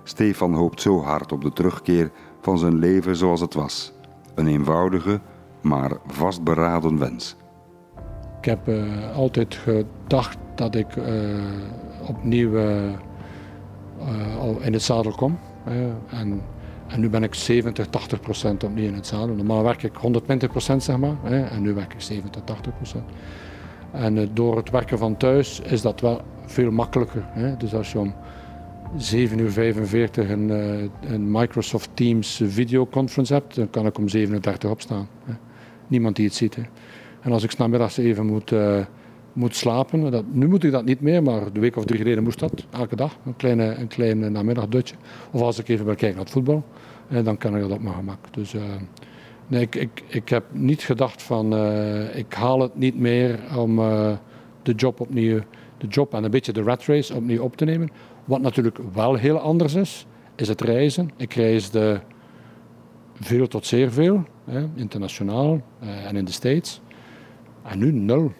Stefan 0.02 0.54
hoopt 0.54 0.80
zo 0.80 1.02
hard 1.02 1.32
op 1.32 1.42
de 1.42 1.52
terugkeer 1.52 2.10
van 2.40 2.58
zijn 2.58 2.78
leven 2.78 3.16
zoals 3.16 3.40
het 3.40 3.54
was. 3.54 3.92
Een 4.34 4.46
eenvoudige, 4.46 5.20
maar 5.62 5.92
vastberaden 6.06 6.98
wens. 6.98 7.36
Ik 8.38 8.44
heb 8.44 8.68
uh, 8.68 9.16
altijd 9.16 9.54
gedacht 9.54 10.38
dat 10.54 10.74
ik 10.74 10.96
uh, 10.96 11.04
opnieuw 12.08 12.52
uh, 12.52 12.92
in 14.60 14.72
het 14.72 14.82
zadel 14.82 15.12
kom. 15.12 15.38
en, 16.10 16.42
en 16.88 17.00
nu 17.00 17.08
ben 17.08 17.22
ik 17.22 17.34
70, 17.34 17.86
80 17.86 18.20
procent 18.20 18.64
opnieuw 18.64 18.86
in 18.86 18.94
het 18.94 19.06
zadel. 19.06 19.34
Normaal 19.34 19.62
werk 19.62 19.82
ik 19.82 19.96
120 19.96 20.50
procent, 20.50 20.82
zeg 20.82 20.96
maar. 20.96 21.16
en 21.24 21.62
nu 21.62 21.74
werk 21.74 21.92
ik 21.92 22.00
70, 22.00 22.42
80 22.44 22.76
procent. 22.76 23.04
En 23.92 24.30
door 24.34 24.56
het 24.56 24.70
werken 24.70 24.98
van 24.98 25.16
thuis 25.16 25.60
is 25.60 25.82
dat 25.82 26.00
wel 26.00 26.20
veel 26.46 26.70
makkelijker. 26.70 27.24
Hè? 27.28 27.56
Dus 27.56 27.74
als 27.74 27.92
je 27.92 27.98
om 27.98 28.14
7 28.96 29.38
uur 29.38 29.50
45 29.50 30.28
een, 30.28 30.48
uh, 30.48 31.12
een 31.12 31.30
Microsoft 31.30 31.90
Teams 31.94 32.42
videoconference 32.44 33.32
hebt, 33.32 33.54
dan 33.54 33.70
kan 33.70 33.86
ik 33.86 33.98
om 33.98 34.08
37 34.08 34.70
opstaan. 34.70 35.08
Hè? 35.24 35.32
Niemand 35.86 36.16
die 36.16 36.24
het 36.24 36.34
ziet. 36.34 36.54
Hè? 36.54 36.62
En 37.20 37.32
als 37.32 37.42
ik 37.42 37.50
s'namiddags 37.50 37.96
even 37.96 38.26
moet, 38.26 38.50
uh, 38.50 38.78
moet 39.36 39.56
slapen, 39.56 40.10
dat, 40.10 40.24
nu 40.32 40.48
moet 40.48 40.64
ik 40.64 40.70
dat 40.70 40.84
niet 40.84 41.00
meer, 41.00 41.22
maar 41.22 41.52
de 41.52 41.60
week 41.60 41.76
of 41.76 41.84
drie 41.84 41.98
geleden 41.98 42.22
moest 42.22 42.38
dat, 42.38 42.66
elke 42.70 42.96
dag, 42.96 43.16
een 43.24 43.36
kleine, 43.36 43.74
een 43.74 43.88
klein 43.88 44.32
namiddagdutje. 44.32 44.94
Of 45.30 45.40
als 45.40 45.58
ik 45.58 45.68
even 45.68 45.84
wil 45.84 45.94
kijken 45.94 46.16
naar 46.16 46.24
het 46.24 46.34
voetbal, 46.34 46.64
hè, 47.06 47.22
dan 47.22 47.36
kan 47.36 47.56
ik 47.56 47.62
dat 47.62 47.70
op 47.70 47.82
mijn 47.82 47.94
gemak. 47.94 48.18
Dus, 48.30 48.54
uh, 48.54 48.62
nee, 49.46 49.60
ik, 49.60 49.74
ik, 49.74 50.02
ik 50.06 50.28
heb 50.28 50.44
niet 50.52 50.82
gedacht 50.82 51.22
van, 51.22 51.56
ik 52.14 52.32
haal 52.34 52.60
het 52.60 52.76
niet 52.76 52.98
meer 52.98 53.40
om 53.56 53.76
de 54.62 54.72
job 54.72 55.00
opnieuw 55.00 55.40
de 55.78 55.86
job 55.86 56.14
en 56.14 56.24
een 56.24 56.30
beetje 56.30 56.52
de 56.52 56.62
rat 56.62 56.84
race 56.84 57.14
opnieuw 57.14 57.42
op 57.42 57.56
te 57.56 57.64
nemen. 57.64 57.88
Wat 58.24 58.40
natuurlijk 58.40 58.78
wel 58.92 59.14
heel 59.14 59.38
anders 59.38 59.74
is, 59.74 60.06
is 60.34 60.48
het 60.48 60.60
reizen. 60.60 61.10
Ik 61.16 61.34
reisde 61.34 62.00
veel 63.14 63.46
tot 63.46 63.66
zeer 63.66 63.92
veel, 63.92 64.24
internationaal 64.74 65.60
eh, 65.80 66.06
en 66.06 66.16
in 66.16 66.24
de 66.24 66.32
States. 66.32 66.80
En 67.62 67.78
nu 67.78 67.92
nul. 67.92 68.32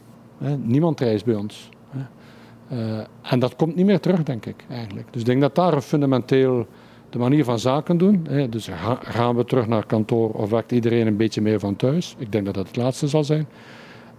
Niemand 0.62 1.01
reist 1.01 1.25
bij 1.25 1.35
ons. 1.35 1.68
Hè. 1.88 3.03
en 3.22 3.38
dat 3.38 3.57
komt 3.57 3.77
niet 3.77 3.87
meer 3.87 4.01
terug, 4.01 4.22
denk 4.22 4.46
ik, 4.46 4.64
eigenlijk. 4.68 5.07
Dus 5.11 5.20
ik 5.20 5.27
denk 5.27 5.40
dat 5.40 5.55
daar 5.55 5.81
fundamenteel 5.81 6.66
de 7.11 7.18
manier 7.18 7.44
van 7.44 7.59
zaken 7.59 7.99
doen. 7.99 8.27
Dus 8.51 8.68
gaan 9.01 9.37
we 9.37 9.44
terug 9.44 9.66
naar 9.66 9.87
kantoor 9.87 10.31
of 10.31 10.51
werkt 10.51 10.72
iedereen 10.72 11.07
een 11.07 11.16
beetje 11.16 11.40
meer 11.40 11.61
van 11.61 11.77
thuis? 11.77 12.14
Ik 12.18 12.33
denk 12.33 12.44
dat 12.44 12.55
dat 12.55 12.66
het 12.66 12.77
laatste 12.77 13.09
zal 13.09 13.25
zijn. 13.25 13.46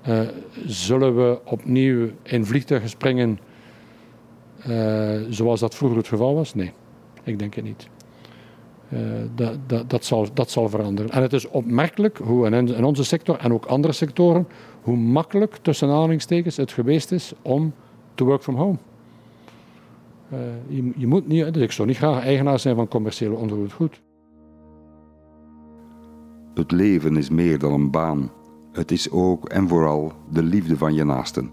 Uh, 0.07 0.19
zullen 0.65 1.15
we 1.15 1.39
opnieuw 1.43 2.09
in 2.23 2.45
vliegtuigen 2.45 2.89
springen 2.89 3.39
uh, 4.67 5.21
zoals 5.29 5.59
dat 5.59 5.75
vroeger 5.75 5.97
het 5.97 6.07
geval 6.07 6.35
was? 6.35 6.53
Nee, 6.53 6.71
ik 7.23 7.39
denk 7.39 7.53
het 7.53 7.63
niet. 7.63 7.87
Uh, 8.93 8.99
dat, 9.87 10.05
zal, 10.05 10.27
dat 10.33 10.51
zal 10.51 10.69
veranderen. 10.69 11.11
En 11.11 11.21
het 11.21 11.33
is 11.33 11.47
opmerkelijk 11.47 12.17
hoe 12.17 12.49
in, 12.49 12.85
onze 12.85 13.03
sector 13.03 13.37
en 13.37 13.53
ook 13.53 13.65
andere 13.65 13.93
sectoren, 13.93 14.47
hoe 14.81 14.97
makkelijk 14.97 15.57
tussen 15.61 15.89
aanhalingstekens 15.89 16.57
het 16.57 16.71
geweest 16.71 17.11
is 17.11 17.33
om 17.41 17.73
te 18.15 18.23
work 18.23 18.43
from 18.43 18.55
home. 18.55 18.77
Uh, 20.33 20.39
je, 20.67 20.91
je, 20.95 21.07
moet 21.07 21.27
niet, 21.27 21.53
dus 21.53 21.63
ik 21.63 21.71
zou 21.71 21.87
niet 21.87 21.97
graag 21.97 22.23
eigenaar 22.23 22.59
zijn 22.59 22.75
van 22.75 22.87
commerciële 22.87 23.35
onroerend 23.35 23.73
goed. 23.73 24.01
Het 26.53 26.71
leven 26.71 27.17
is 27.17 27.29
meer 27.29 27.59
dan 27.59 27.73
een 27.73 27.91
baan. 27.91 28.31
Het 28.71 28.91
is 28.91 29.11
ook 29.11 29.49
en 29.49 29.67
vooral 29.67 30.11
de 30.29 30.43
liefde 30.43 30.77
van 30.77 30.93
je 30.93 31.03
naasten. 31.03 31.51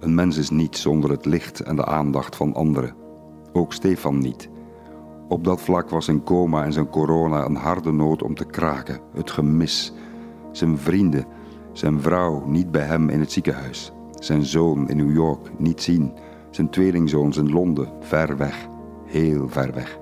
Een 0.00 0.14
mens 0.14 0.36
is 0.36 0.50
niet 0.50 0.76
zonder 0.76 1.10
het 1.10 1.24
licht 1.24 1.60
en 1.60 1.76
de 1.76 1.84
aandacht 1.84 2.36
van 2.36 2.54
anderen. 2.54 2.94
Ook 3.52 3.72
Stefan 3.72 4.18
niet. 4.18 4.48
Op 5.28 5.44
dat 5.44 5.60
vlak 5.60 5.90
was 5.90 6.04
zijn 6.04 6.22
coma 6.24 6.64
en 6.64 6.72
zijn 6.72 6.88
corona 6.88 7.44
een 7.44 7.56
harde 7.56 7.92
nood 7.92 8.22
om 8.22 8.34
te 8.34 8.44
kraken. 8.44 8.98
Het 9.14 9.30
gemis. 9.30 9.92
Zijn 10.52 10.78
vrienden, 10.78 11.26
zijn 11.72 12.00
vrouw 12.00 12.46
niet 12.46 12.70
bij 12.70 12.82
hem 12.84 13.08
in 13.08 13.20
het 13.20 13.32
ziekenhuis. 13.32 13.92
Zijn 14.14 14.44
zoon 14.44 14.88
in 14.88 14.96
New 14.96 15.12
York 15.12 15.50
niet 15.58 15.82
zien 15.82 16.12
zijn 16.50 16.70
tweelingzoons 16.70 17.36
in 17.36 17.50
Londen, 17.50 17.88
ver 18.00 18.36
weg, 18.36 18.68
heel 19.04 19.48
ver 19.48 19.74
weg. 19.74 19.98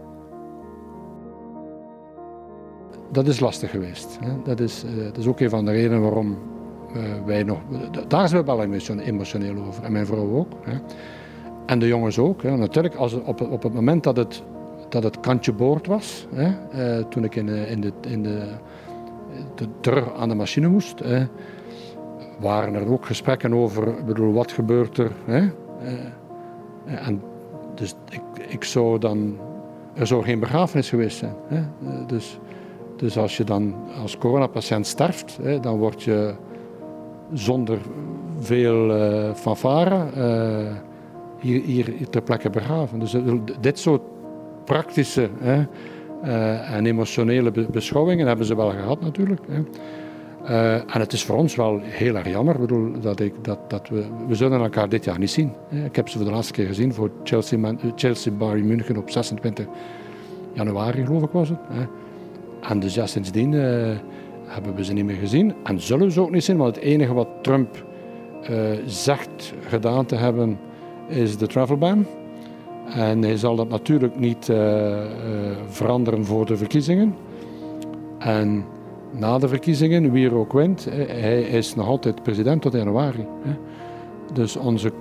Dat 3.12 3.27
is 3.27 3.41
lastig 3.41 3.71
geweest. 3.71 4.19
Hè. 4.21 4.43
Dat, 4.45 4.61
is, 4.61 4.85
uh, 4.85 5.05
dat 5.05 5.17
is 5.17 5.27
ook 5.27 5.41
een 5.41 5.51
van 5.51 5.65
de 5.65 5.71
redenen 5.71 6.01
waarom 6.01 6.39
uh, 6.97 7.03
wij 7.27 7.43
nog. 7.43 7.59
Daar 8.09 8.29
zijn 8.29 8.45
we 8.45 8.47
wel 8.47 8.99
emotioneel 8.99 9.65
over. 9.67 9.85
En 9.85 9.93
mijn 9.93 10.07
vrouw 10.07 10.37
ook. 10.37 10.53
Hè. 10.62 10.79
En 11.67 11.79
de 11.79 11.87
jongens 11.87 12.19
ook. 12.19 12.43
Hè. 12.43 12.57
Natuurlijk, 12.57 12.95
als, 12.95 13.15
op, 13.15 13.41
op 13.41 13.62
het 13.62 13.75
moment 13.75 14.03
dat 14.03 14.17
het, 14.17 14.43
dat 14.88 15.03
het 15.03 15.20
kantje 15.20 15.53
boord 15.53 15.87
was, 15.87 16.27
hè, 16.35 16.49
uh, 16.99 17.05
toen 17.05 17.25
ik 17.25 17.35
in, 17.35 17.49
in, 17.49 17.81
de, 17.81 17.92
in 18.01 18.22
de, 18.22 20.05
aan 20.16 20.29
de 20.29 20.35
machine 20.35 20.68
moest, 20.68 21.03
waren 22.40 22.75
er 22.75 22.92
ook 22.92 23.07
gesprekken 23.07 23.55
over, 23.55 24.05
bedoel, 24.05 24.33
wat 24.33 24.53
gebeurt 24.53 24.99
er? 24.99 25.12
Hè? 25.25 25.49
Eh, 26.87 27.07
en 27.07 27.22
dus 27.75 27.94
ik, 28.09 28.22
ik 28.49 28.64
zou 28.64 28.99
dan, 28.99 29.38
er 29.94 30.07
zou 30.07 30.25
geen 30.25 30.40
begrafenis 30.40 30.88
geweest 30.88 31.18
zijn. 31.18 31.35
Hè? 31.46 31.57
Eh, 31.57 32.07
dus, 32.07 32.38
dus 32.96 33.18
als 33.18 33.37
je 33.37 33.44
dan 33.44 33.75
als 34.03 34.18
coronapatiënt 34.18 34.87
sterft, 34.87 35.38
hè, 35.42 35.61
dan 35.61 35.79
word 35.79 36.03
je 36.03 36.35
zonder 37.33 37.79
veel 38.38 38.96
uh, 38.96 39.35
fanfare 39.35 40.07
hier, 41.38 41.62
hier 41.62 42.09
ter 42.11 42.22
plekke 42.22 42.51
begraven. 42.51 42.99
Dus 42.99 43.16
dit 43.61 43.79
soort 43.79 44.03
praktische 44.67 45.29
hè, 45.41 45.65
uh, 46.25 46.75
en 46.75 46.87
emotionele 46.87 47.51
beschouwingen 47.71 48.27
hebben 48.27 48.47
ze 48.47 48.57
wel 48.57 48.71
gehad 48.71 49.01
natuurlijk. 49.01 49.41
Hè. 49.49 49.61
Uh, 50.51 50.75
en 50.75 51.01
het 51.01 51.13
is 51.13 51.25
voor 51.25 51.37
ons 51.37 51.55
wel 51.55 51.81
heel 51.83 52.15
erg 52.15 52.29
jammer. 52.29 52.55
Ik 52.55 52.61
bedoel, 52.61 53.01
dat 53.01 53.21
ik, 53.21 53.33
dat, 53.43 53.71
dat 53.71 53.89
we, 53.89 54.05
we 54.29 54.35
zullen 54.35 54.61
elkaar 54.61 54.89
dit 54.89 55.05
jaar 55.05 55.19
niet 55.19 55.31
zien. 55.31 55.53
Ik 55.85 55.97
heb 55.97 56.09
ze 56.09 56.17
voor 56.17 56.27
de 56.27 56.33
laatste 56.33 56.53
keer 56.53 56.67
gezien 56.67 56.95
voor 56.95 57.11
Chelsea, 57.25 57.59
Man, 57.59 57.81
Chelsea 57.95 58.33
Bayern 58.33 58.67
München 58.67 58.97
op 58.97 59.11
26 59.11 59.67
januari, 60.53 61.05
geloof 61.05 61.23
ik 61.23 61.31
was 61.31 61.49
het. 61.49 61.59
En 62.61 62.81
dus 62.81 62.95
ja, 62.95 63.07
sindsdien 63.07 63.53
hebben 64.45 64.75
we 64.75 64.85
ze 64.85 64.93
niet 64.93 65.05
meer 65.05 65.17
gezien. 65.17 65.55
En 65.65 65.81
zullen 65.81 66.07
we 66.07 66.13
ze 66.13 66.21
ook 66.21 66.31
niet 66.31 66.45
zien, 66.45 66.57
want 66.57 66.75
het 66.75 66.85
enige 66.85 67.13
wat 67.13 67.29
Trump 67.43 67.85
zegt 68.87 69.55
gedaan 69.69 70.07
te 70.07 70.15
hebben, 70.15 70.59
is 71.09 71.37
de 71.37 71.47
travel 71.47 71.77
ban. 71.77 72.07
En 72.94 73.22
hij 73.22 73.37
zal 73.37 73.57
dat 73.57 73.68
natuurlijk 73.68 74.18
niet 74.18 74.53
veranderen 75.68 76.25
voor 76.25 76.46
de 76.46 76.57
verkiezingen. 76.57 77.14
En 78.18 78.64
na 79.11 79.38
de 79.38 79.49
verkiezingen, 79.49 80.12
wie 80.12 80.27
er 80.27 80.35
ook 80.35 80.53
wint, 80.53 80.85
hij 81.07 81.40
is 81.42 81.75
nog 81.75 81.87
altijd 81.87 82.22
president 82.22 82.62
tot 82.62 82.72
januari. 82.72 83.27
Dus 84.33 84.57
onze 84.57 84.92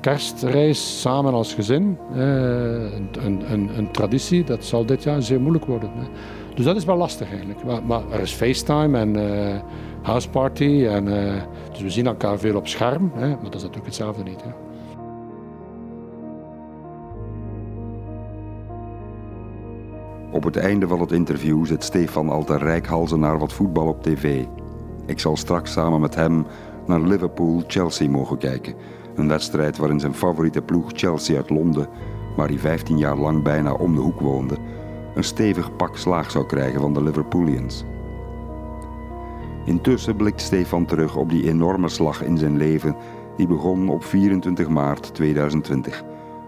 kerstreis 0.00 1.00
samen 1.00 1.32
als 1.32 1.54
gezin, 1.54 1.98
een, 2.12 3.08
een, 3.52 3.78
een, 3.78 3.90
traditie, 3.90 4.44
dat 4.44 4.64
zal 4.64 4.86
dit 4.86 5.02
jaar 5.02 5.22
zeer 5.22 5.40
moeilijk 5.40 5.64
worden. 5.64 5.90
Dus 6.54 6.64
dat 6.64 6.76
is 6.76 6.84
wel 6.84 6.96
lastig 6.96 7.30
eigenlijk. 7.30 7.64
Maar, 7.64 7.82
maar 7.82 8.02
er 8.10 8.20
is 8.20 8.32
FaceTime 8.32 8.98
en 8.98 9.16
uh, 9.16 9.56
houseparty. 10.02 10.86
En, 10.86 11.04
dus 11.72 11.82
we 11.82 11.90
zien 11.90 12.06
elkaar 12.06 12.38
veel 12.38 12.56
op 12.56 12.68
scherm, 12.68 13.12
hè, 13.14 13.28
maar 13.28 13.42
dat 13.42 13.54
is 13.54 13.62
natuurlijk 13.62 13.86
hetzelfde 13.86 14.22
niet. 14.22 14.42
Hè. 14.42 14.63
Op 20.34 20.44
het 20.44 20.56
einde 20.56 20.88
van 20.88 21.00
het 21.00 21.12
interview 21.12 21.66
zit 21.66 21.84
Stefan 21.84 22.28
al 22.28 22.44
te 22.44 22.56
rijkhalzen 22.56 23.20
naar 23.20 23.38
wat 23.38 23.52
voetbal 23.52 23.86
op 23.86 24.02
tv. 24.02 24.44
Ik 25.06 25.20
zal 25.20 25.36
straks 25.36 25.72
samen 25.72 26.00
met 26.00 26.14
hem 26.14 26.46
naar 26.86 27.00
Liverpool-Chelsea 27.00 28.10
mogen 28.10 28.38
kijken. 28.38 28.74
Een 29.14 29.28
wedstrijd 29.28 29.76
waarin 29.76 30.00
zijn 30.00 30.14
favoriete 30.14 30.62
ploeg 30.62 30.90
Chelsea 30.94 31.36
uit 31.36 31.50
Londen, 31.50 31.88
waar 32.36 32.48
hij 32.48 32.58
15 32.58 32.98
jaar 32.98 33.16
lang 33.16 33.42
bijna 33.42 33.72
om 33.72 33.94
de 33.94 34.00
hoek 34.00 34.20
woonde, 34.20 34.56
een 35.14 35.24
stevig 35.24 35.76
pak 35.76 35.96
slaag 35.96 36.30
zou 36.30 36.46
krijgen 36.46 36.80
van 36.80 36.94
de 36.94 37.02
Liverpoolians. 37.02 37.84
Intussen 39.64 40.16
blikt 40.16 40.40
Stefan 40.40 40.86
terug 40.86 41.16
op 41.16 41.30
die 41.30 41.48
enorme 41.48 41.88
slag 41.88 42.22
in 42.22 42.38
zijn 42.38 42.56
leven 42.56 42.96
die 43.36 43.46
begon 43.46 43.88
op 43.88 44.04
24 44.04 44.68
maart 44.68 45.14
2020, 45.14 46.02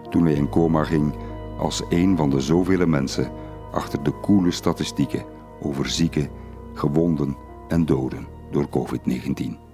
toen 0.09 0.25
hij 0.25 0.33
in 0.33 0.49
coma 0.49 0.83
ging 0.83 1.13
als 1.57 1.83
een 1.89 2.17
van 2.17 2.29
de 2.29 2.39
zoveel 2.39 2.87
mensen 2.87 3.31
achter 3.71 4.03
de 4.03 4.11
koele 4.11 4.51
statistieken 4.51 5.23
over 5.61 5.89
zieken, 5.89 6.29
gewonden 6.73 7.37
en 7.67 7.85
doden 7.85 8.27
door 8.51 8.67
COVID-19. 8.69 9.65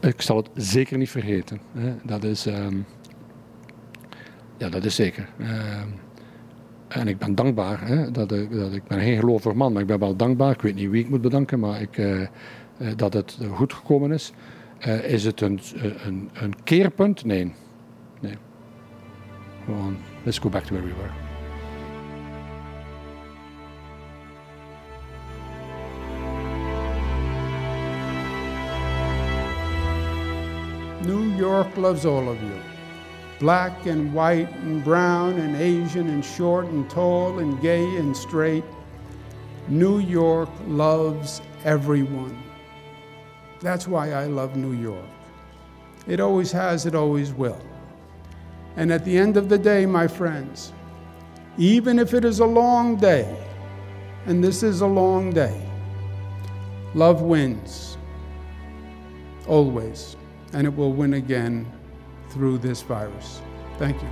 Ik 0.00 0.22
zal 0.22 0.36
het 0.36 0.50
zeker 0.54 0.98
niet 0.98 1.10
vergeten. 1.10 1.60
Dat, 2.02 2.24
is, 2.24 2.46
uh, 2.46 2.66
ja, 4.56 4.68
dat 4.68 4.84
is 4.84 4.94
zeker. 4.94 5.28
Uh, 5.36 5.48
en 6.88 7.08
ik 7.08 7.18
ben 7.18 7.34
dankbaar. 7.34 7.86
Hè, 7.86 8.10
dat, 8.10 8.32
ik, 8.32 8.52
dat 8.52 8.72
ik 8.72 8.84
ben 8.84 9.00
geen 9.00 9.18
gelovig 9.18 9.54
man, 9.54 9.72
maar 9.72 9.82
ik 9.82 9.88
ben 9.88 9.98
wel 9.98 10.16
dankbaar. 10.16 10.50
Ik 10.50 10.62
weet 10.62 10.74
niet 10.74 10.90
wie 10.90 11.02
ik 11.04 11.10
moet 11.10 11.20
bedanken, 11.20 11.60
maar 11.60 11.80
ik, 11.80 11.96
uh, 11.96 12.26
dat 12.96 13.12
het 13.12 13.38
goed 13.52 13.72
gekomen 13.72 14.12
is. 14.12 14.32
Uh, 14.86 15.04
is 15.04 15.24
het 15.24 15.40
een, 15.40 15.60
een, 16.04 16.30
een 16.32 16.62
keerpunt? 16.64 17.24
Nee. 17.24 17.52
nee. 18.20 18.34
Gewoon, 19.64 19.96
let's 20.24 20.38
go 20.38 20.48
back 20.48 20.62
to 20.62 20.74
where 20.74 20.86
we 20.86 20.94
were. 20.94 21.29
New 31.02 31.30
York 31.34 31.74
loves 31.78 32.04
all 32.04 32.28
of 32.28 32.42
you. 32.42 32.60
Black 33.38 33.86
and 33.86 34.12
white 34.12 34.50
and 34.56 34.84
brown 34.84 35.38
and 35.38 35.56
Asian 35.56 36.10
and 36.10 36.22
short 36.22 36.66
and 36.66 36.90
tall 36.90 37.38
and 37.38 37.58
gay 37.62 37.84
and 37.96 38.14
straight. 38.14 38.64
New 39.66 40.00
York 40.00 40.50
loves 40.66 41.40
everyone. 41.64 42.42
That's 43.60 43.88
why 43.88 44.12
I 44.12 44.26
love 44.26 44.56
New 44.56 44.72
York. 44.72 45.08
It 46.06 46.20
always 46.20 46.52
has, 46.52 46.84
it 46.84 46.94
always 46.94 47.32
will. 47.32 47.60
And 48.76 48.92
at 48.92 49.04
the 49.06 49.16
end 49.16 49.38
of 49.38 49.48
the 49.48 49.58
day, 49.58 49.86
my 49.86 50.06
friends, 50.06 50.74
even 51.56 51.98
if 51.98 52.12
it 52.12 52.26
is 52.26 52.40
a 52.40 52.46
long 52.46 52.96
day, 52.96 53.38
and 54.26 54.44
this 54.44 54.62
is 54.62 54.82
a 54.82 54.86
long 54.86 55.32
day, 55.32 55.66
love 56.94 57.22
wins. 57.22 57.96
Always 59.46 60.16
and 60.52 60.66
it 60.66 60.76
will 60.76 60.92
win 60.92 61.14
again 61.14 61.66
through 62.30 62.58
this 62.58 62.82
virus. 62.82 63.40
Thank 63.78 64.00
you. 64.00 64.08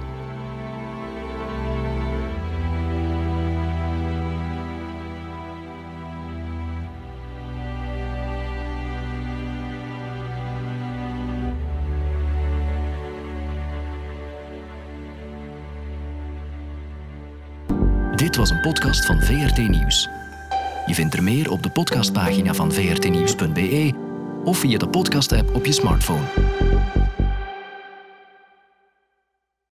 Dit 18.16 18.36
was 18.36 18.50
een 18.50 18.60
podcast 18.60 19.06
van 19.06 19.20
VRT 19.20 19.68
Nieuws. 19.68 20.08
Je 20.86 20.94
vindt 20.94 21.14
er 21.14 21.22
meer 21.22 21.50
op 21.50 21.62
de 21.62 21.70
podcastpagina 21.70 22.54
van 22.54 22.72
vrtnieuws.be 22.72 24.07
of 24.48 24.58
via 24.58 24.78
de 24.78 24.88
podcast-app 24.88 25.54
op 25.54 25.66
je 25.66 25.72
smartphone. 25.72 26.67